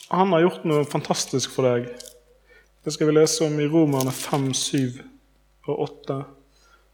han 0.08 0.30
har 0.32 0.44
gjort 0.44 0.64
noe 0.64 0.86
fantastisk 0.86 1.50
for 1.56 1.66
deg. 1.66 1.90
Det 2.86 2.94
skal 2.94 3.10
vi 3.10 3.16
lese 3.16 3.42
om 3.42 3.58
i 3.58 3.66
Romerne 3.66 4.12
5, 4.14 4.52
7 4.54 5.02
og 5.66 5.80
8. 5.88 6.20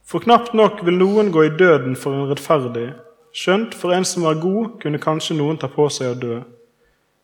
For 0.08 0.24
knapt 0.24 0.56
nok 0.56 0.80
vil 0.86 0.96
noen 0.96 1.28
gå 1.32 1.44
i 1.44 1.52
døden 1.52 1.92
for 1.96 2.16
en 2.16 2.30
rettferdig. 2.32 2.88
Skjønt 3.36 3.76
for 3.76 3.92
en 3.92 4.08
som 4.08 4.24
var 4.24 4.40
god, 4.40 4.78
kunne 4.80 5.00
kanskje 5.00 5.36
noen 5.36 5.60
ta 5.60 5.68
på 5.72 5.86
seg 5.92 6.14
å 6.14 6.18
dø. 6.18 6.40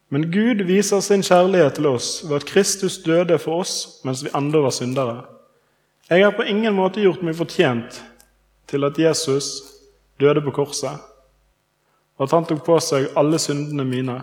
Men 0.08 0.30
Gud 0.32 0.64
viser 0.64 1.02
sin 1.04 1.22
kjærlighet 1.22 1.76
til 1.76 1.86
oss 1.90 2.22
ved 2.24 2.40
at 2.40 2.46
Kristus 2.48 2.96
døde 3.04 3.36
for 3.38 3.60
oss 3.64 4.00
mens 4.08 4.22
vi 4.24 4.32
ennå 4.36 4.62
var 4.64 4.72
syndere. 4.72 5.18
Jeg 6.08 6.24
har 6.24 6.32
på 6.32 6.46
ingen 6.48 6.72
måte 6.72 7.02
gjort 7.04 7.20
meg 7.24 7.36
fortjent 7.36 8.00
til 8.68 8.84
at 8.88 8.98
Jesus 8.98 9.50
døde 10.20 10.40
på 10.44 10.54
korset, 10.56 10.96
og 12.16 12.24
at 12.24 12.32
han 12.32 12.46
tok 12.48 12.64
på 12.64 12.78
seg 12.80 13.10
alle 13.16 13.38
syndene 13.40 13.84
mine. 13.84 14.16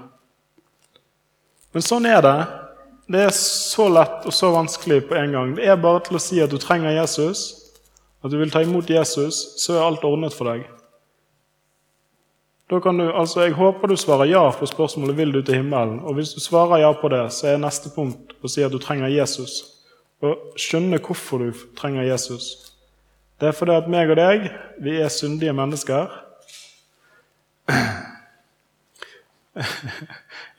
Men 1.73 1.85
sånn 1.85 2.07
er 2.09 2.21
det. 2.25 2.37
Det 3.11 3.21
er 3.27 3.33
så 3.37 3.85
lett 3.91 4.25
og 4.25 4.33
så 4.33 4.49
vanskelig 4.55 5.03
på 5.05 5.17
en 5.19 5.35
gang. 5.35 5.53
Det 5.57 5.67
er 5.69 5.77
bare 5.77 6.01
til 6.07 6.17
å 6.17 6.23
si 6.23 6.41
at 6.41 6.49
du 6.49 6.57
trenger 6.61 6.95
Jesus, 6.97 7.45
at 8.25 8.33
du 8.33 8.39
vil 8.41 8.49
ta 8.49 8.63
imot 8.65 8.89
Jesus, 8.89 9.43
så 9.61 9.75
er 9.75 9.85
alt 9.85 10.07
ordnet 10.07 10.33
for 10.33 10.49
deg. 10.49 10.65
Da 12.69 12.79
kan 12.81 12.97
du, 12.97 13.11
altså 13.13 13.43
Jeg 13.45 13.53
håper 13.53 13.87
du 13.87 13.95
svarer 13.95 14.25
ja 14.25 14.41
på 14.49 14.65
spørsmålet 14.65 15.17
vil 15.17 15.33
du 15.33 15.41
til 15.41 15.55
himmelen. 15.61 15.99
Og 16.01 16.17
hvis 16.17 16.33
du 16.33 16.39
svarer 16.41 16.81
ja 16.81 16.91
på 16.97 17.09
det, 17.13 17.31
så 17.33 17.51
er 17.51 17.61
neste 17.61 17.91
punkt 17.93 18.33
å 18.41 18.49
si 18.49 18.63
at 18.65 18.73
du 18.73 18.79
trenger 18.81 19.13
Jesus. 19.13 19.59
Og 20.25 20.57
skjønne 20.57 20.97
hvorfor 20.97 21.43
du 21.43 21.65
trenger 21.77 22.07
Jesus. 22.07 22.73
Det 23.39 23.51
er 23.51 23.57
fordi 23.57 23.75
at 23.75 23.89
meg 23.91 24.09
og 24.09 24.17
deg, 24.17 24.47
vi 24.81 24.97
er 24.97 25.13
syndige 25.13 25.53
mennesker. 25.53 26.09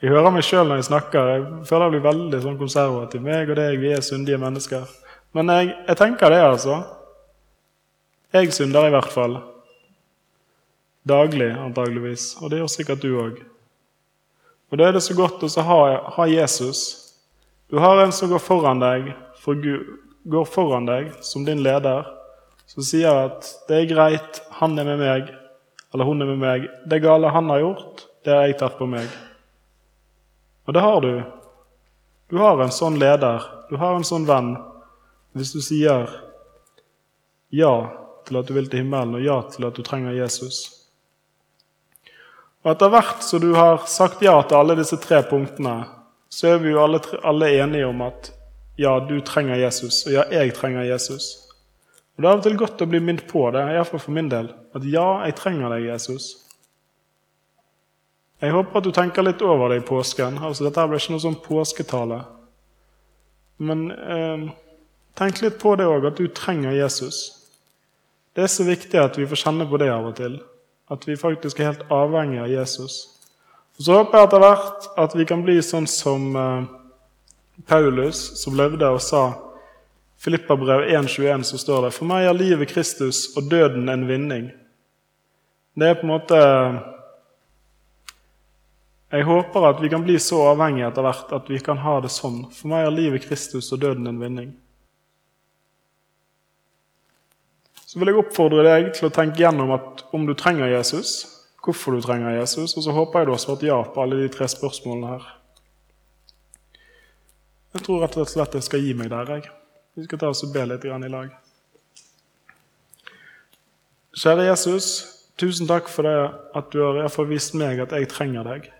Jeg 0.01 0.13
hører 0.13 0.31
meg 0.33 0.45
sjøl 0.45 0.69
når 0.69 0.79
jeg 0.79 0.87
snakker. 0.91 1.27
Jeg 1.33 1.43
føler 1.69 1.85
jeg 1.87 1.95
blir 1.97 2.05
veldig 2.07 2.39
sånn 2.43 2.57
konservativ. 2.59 3.21
Meg 3.25 3.49
og 3.49 3.59
deg, 3.59 3.79
vi 3.81 3.91
er 3.93 4.05
syndige 4.05 4.39
mennesker. 4.41 4.87
Men 5.35 5.51
jeg, 5.53 5.73
jeg 5.89 5.99
tenker 5.99 6.33
det, 6.33 6.41
altså. 6.45 6.79
Jeg 8.33 8.53
synder 8.55 8.87
i 8.87 8.93
hvert 8.93 9.11
fall. 9.11 9.39
Daglig, 11.07 11.51
antageligvis. 11.55 12.33
Og 12.41 12.51
det 12.51 12.59
gjør 12.59 12.71
sikkert 12.71 13.03
du 13.03 13.13
òg. 13.21 13.39
Og 14.67 14.79
da 14.79 14.89
er 14.89 14.97
det 14.97 15.03
så 15.05 15.15
godt 15.15 15.45
å 15.45 15.63
ha, 15.63 15.79
ha, 16.17 16.25
Jesus. 16.27 16.81
Du 17.71 17.79
har 17.79 18.01
en 18.01 18.11
som 18.11 18.31
går 18.31 18.41
foran 18.43 18.81
deg, 18.83 19.13
for 19.39 19.55
Gud, 19.55 19.93
går 20.27 20.47
foran 20.51 20.87
deg 20.89 21.13
som 21.23 21.45
din 21.47 21.63
leder, 21.63 22.09
som 22.67 22.83
sier 22.83 23.15
at 23.29 23.47
'det 23.67 23.77
er 23.77 23.93
greit, 23.93 24.41
han 24.59 24.77
er 24.79 24.83
med 24.83 24.99
meg', 24.99 25.31
eller 25.93 26.05
'hun 26.05 26.21
er 26.21 26.25
med 26.25 26.39
meg'. 26.39 26.67
'Det 26.87 27.01
gale 27.01 27.29
han 27.29 27.49
har 27.49 27.59
gjort, 27.59 28.07
det 28.25 28.33
har 28.33 28.47
jeg 28.47 28.57
tatt 28.59 28.77
på 28.77 28.85
meg'. 28.85 29.07
Og 30.67 30.73
det 30.73 30.81
har 30.81 31.01
du. 31.01 31.23
Du 32.29 32.37
har 32.37 32.59
en 32.61 32.71
sånn 32.71 32.99
leder, 32.99 33.39
du 33.69 33.77
har 33.77 33.95
en 33.95 34.03
sånn 34.03 34.27
venn, 34.27 34.57
hvis 35.33 35.53
du 35.53 35.61
sier 35.61 36.09
ja 37.49 37.89
til 38.25 38.37
at 38.37 38.47
du 38.47 38.53
vil 38.53 38.67
til 38.67 38.79
himmelen, 38.83 39.15
og 39.15 39.21
ja 39.23 39.41
til 39.41 39.65
at 39.65 39.75
du 39.75 39.81
trenger 39.81 40.11
Jesus. 40.11 40.76
Og 42.67 42.73
Etter 42.73 42.89
hvert 42.91 43.21
som 43.23 43.39
du 43.39 43.53
har 43.55 43.85
sagt 43.87 44.19
ja 44.25 44.33
til 44.43 44.57
alle 44.59 44.75
disse 44.75 44.97
tre 44.99 45.21
punktene, 45.23 45.85
så 46.27 46.49
er 46.49 46.57
vi 46.59 46.73
jo 46.73 46.81
alle, 46.83 46.99
alle 47.23 47.47
enige 47.61 47.87
om 47.87 48.01
at 48.03 48.33
ja, 48.75 48.97
du 48.99 49.21
trenger 49.23 49.55
Jesus, 49.55 50.01
og 50.03 50.17
ja, 50.17 50.25
jeg 50.35 50.51
trenger 50.57 50.83
Jesus. 50.83 51.47
Og 52.17 52.19
Det 52.19 52.27
er 52.27 52.33
av 52.33 52.41
og 52.41 52.43
til 52.43 52.57
godt 52.59 52.83
å 52.83 52.89
bli 52.91 52.99
minnet 52.99 53.23
på 53.29 53.45
det, 53.55 53.61
iallfall 53.71 54.03
for 54.03 54.15
min 54.17 54.27
del, 54.27 54.49
at 54.75 54.83
ja, 54.83 55.05
jeg 55.23 55.37
trenger 55.39 55.71
deg, 55.77 55.85
Jesus. 55.93 56.27
Jeg 58.43 58.51
håper 58.51 58.81
at 58.81 58.89
du 58.89 58.91
tenker 58.99 59.23
litt 59.23 59.41
over 59.47 59.71
det 59.71 59.79
i 59.79 59.87
påsken. 59.87 60.35
Altså, 60.43 60.67
Dette 60.67 60.89
blir 60.91 60.99
ikke 60.99 61.15
noe 61.15 61.23
sånn 61.23 61.39
påsketale. 61.47 62.19
Men 63.63 63.87
eh, 63.95 64.43
tenk 65.15 65.39
litt 65.41 65.55
på 65.63 65.77
det 65.79 65.87
òg, 65.87 66.11
at 66.11 66.19
du 66.19 66.27
trenger 66.35 66.75
Jesus. 66.75 67.23
Det 68.35 68.43
er 68.43 68.51
så 68.51 68.67
viktig 68.67 68.99
at 68.99 69.15
vi 69.17 69.31
får 69.31 69.45
kjenne 69.47 69.71
på 69.71 69.79
det 69.79 69.87
av 69.95 70.11
og 70.11 70.19
til. 70.19 70.41
At 70.89 71.07
vi 71.07 71.17
faktisk 71.19 71.59
er 71.59 71.71
helt 71.71 71.87
avhengig 71.91 72.39
av 72.39 72.51
Jesus. 72.51 72.99
Og 73.77 73.83
Så 73.83 73.97
håper 73.97 74.17
jeg 74.17 74.27
etter 74.27 74.43
hvert 74.43 74.87
at 74.97 75.15
vi 75.15 75.25
kan 75.27 75.43
bli 75.45 75.57
sånn 75.61 75.87
som 75.87 76.35
eh, 76.35 76.69
Paulus, 77.67 78.21
som 78.41 78.55
levde 78.57 78.89
og 78.89 79.01
sa 79.03 79.25
Filippabrev 80.17 80.87
1,21 80.89 81.43
så 81.45 81.59
står 81.61 81.83
det 81.85 81.93
For 81.93 82.09
meg 82.09 82.25
er 82.25 82.37
livet 82.37 82.71
Kristus 82.71 83.27
og 83.37 83.51
døden 83.51 83.89
en 83.89 84.07
vinning. 84.09 84.47
Det 85.77 85.91
er 85.91 85.99
på 85.99 86.07
en 86.07 86.13
måte 86.15 86.39
jeg 89.07 89.23
håper 89.23 89.69
at 89.69 89.77
vi 89.79 89.89
kan 89.89 90.03
bli 90.03 90.17
så 90.19 90.41
avhengige 90.49 90.89
etter 90.89 91.05
hvert 91.05 91.29
at 91.37 91.45
vi 91.47 91.59
kan 91.63 91.77
ha 91.79 91.99
det 92.03 92.09
sånn. 92.11 92.41
For 92.51 92.71
meg 92.71 92.87
er 92.87 92.95
livet 92.95 93.27
Kristus 93.27 93.69
og 93.71 93.79
døden 93.79 94.09
en 94.09 94.19
vinning. 94.19 94.49
Så 97.97 98.03
vil 98.03 98.11
jeg 98.11 98.21
oppfordre 98.21 98.61
deg 98.61 98.91
til 98.93 99.07
å 99.07 99.09
tenke 99.09 99.41
gjennom 99.41 99.71
at 99.73 100.03
om 100.13 100.27
du 100.27 100.35
trenger 100.37 100.69
Jesus, 100.69 101.15
hvorfor 101.65 101.95
du 101.97 102.03
trenger 102.05 102.35
Jesus, 102.35 102.75
og 102.77 102.85
så 102.85 102.93
håper 102.93 103.23
jeg 103.23 103.25
du 103.25 103.31
har 103.33 103.41
svart 103.41 103.65
ja 103.65 103.79
på 103.81 104.03
alle 104.03 104.19
de 104.19 104.27
tre 104.35 104.45
spørsmålene 104.53 105.15
her. 105.15 105.25
Jeg 107.73 107.87
tror 107.87 108.05
rett 108.05 108.19
og 108.21 108.29
slett 108.29 108.59
jeg 108.59 108.67
skal 108.69 108.85
gi 108.85 108.93
meg 109.01 109.09
der. 109.09 109.33
jeg. 109.33 109.49
Vi 109.97 110.05
skal 110.05 110.21
ta 110.21 110.29
oss 110.29 110.45
og 110.45 110.53
be 110.53 110.67
litt 110.69 110.85
i 110.85 111.09
lag. 111.09 111.33
Kjære 114.13 114.45
Jesus, 114.51 114.93
tusen 115.41 115.65
takk 115.65 115.89
for 115.89 116.05
det 116.05 116.15
at 116.53 116.69
du 116.69 116.83
har 116.85 117.01
iallfall 117.01 117.33
vist 117.33 117.57
meg 117.57 117.81
at 117.81 117.97
jeg 117.97 118.13
trenger 118.13 118.45
deg. 118.45 118.71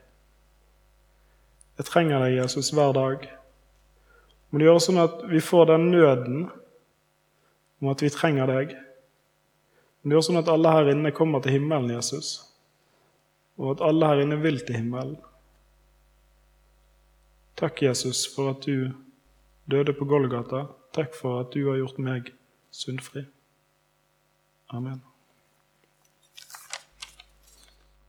Jeg 1.81 1.89
trenger 1.89 2.21
deg, 2.21 2.37
Jesus, 2.37 2.69
hver 2.69 2.93
dag. 2.93 3.31
Må 4.51 4.61
det 4.61 4.69
gjøre 4.69 4.89
sånn 4.91 5.07
at 5.09 5.25
vi 5.25 5.41
får 5.41 5.71
den 5.73 5.89
nøden 5.89 6.51
om 7.81 7.97
at 7.97 8.05
vi 8.05 8.13
trenger 8.13 8.53
deg. 8.53 8.83
Må 10.07 10.15
er 10.15 10.21
også 10.21 10.31
sånn 10.31 10.39
at 10.39 10.47
alle 10.47 10.71
her 10.71 10.89
inne 10.93 11.09
kommer 11.11 11.41
til 11.43 11.57
himmelen, 11.57 11.89
Jesus, 11.91 12.37
og 13.59 13.73
at 13.73 13.81
alle 13.89 14.07
her 14.07 14.21
inne 14.23 14.37
vil 14.39 14.61
til 14.63 14.79
himmelen. 14.79 15.17
Takk, 17.59 17.81
Jesus, 17.83 18.23
for 18.31 18.53
at 18.53 18.63
du 18.63 18.93
døde 19.67 19.97
på 19.97 20.07
Golgata. 20.07 20.63
Takk 20.95 21.11
for 21.17 21.41
at 21.41 21.51
du 21.51 21.65
har 21.67 21.81
gjort 21.81 21.99
meg 21.99 22.31
syndfri. 22.71 23.25
Amen. 24.71 25.03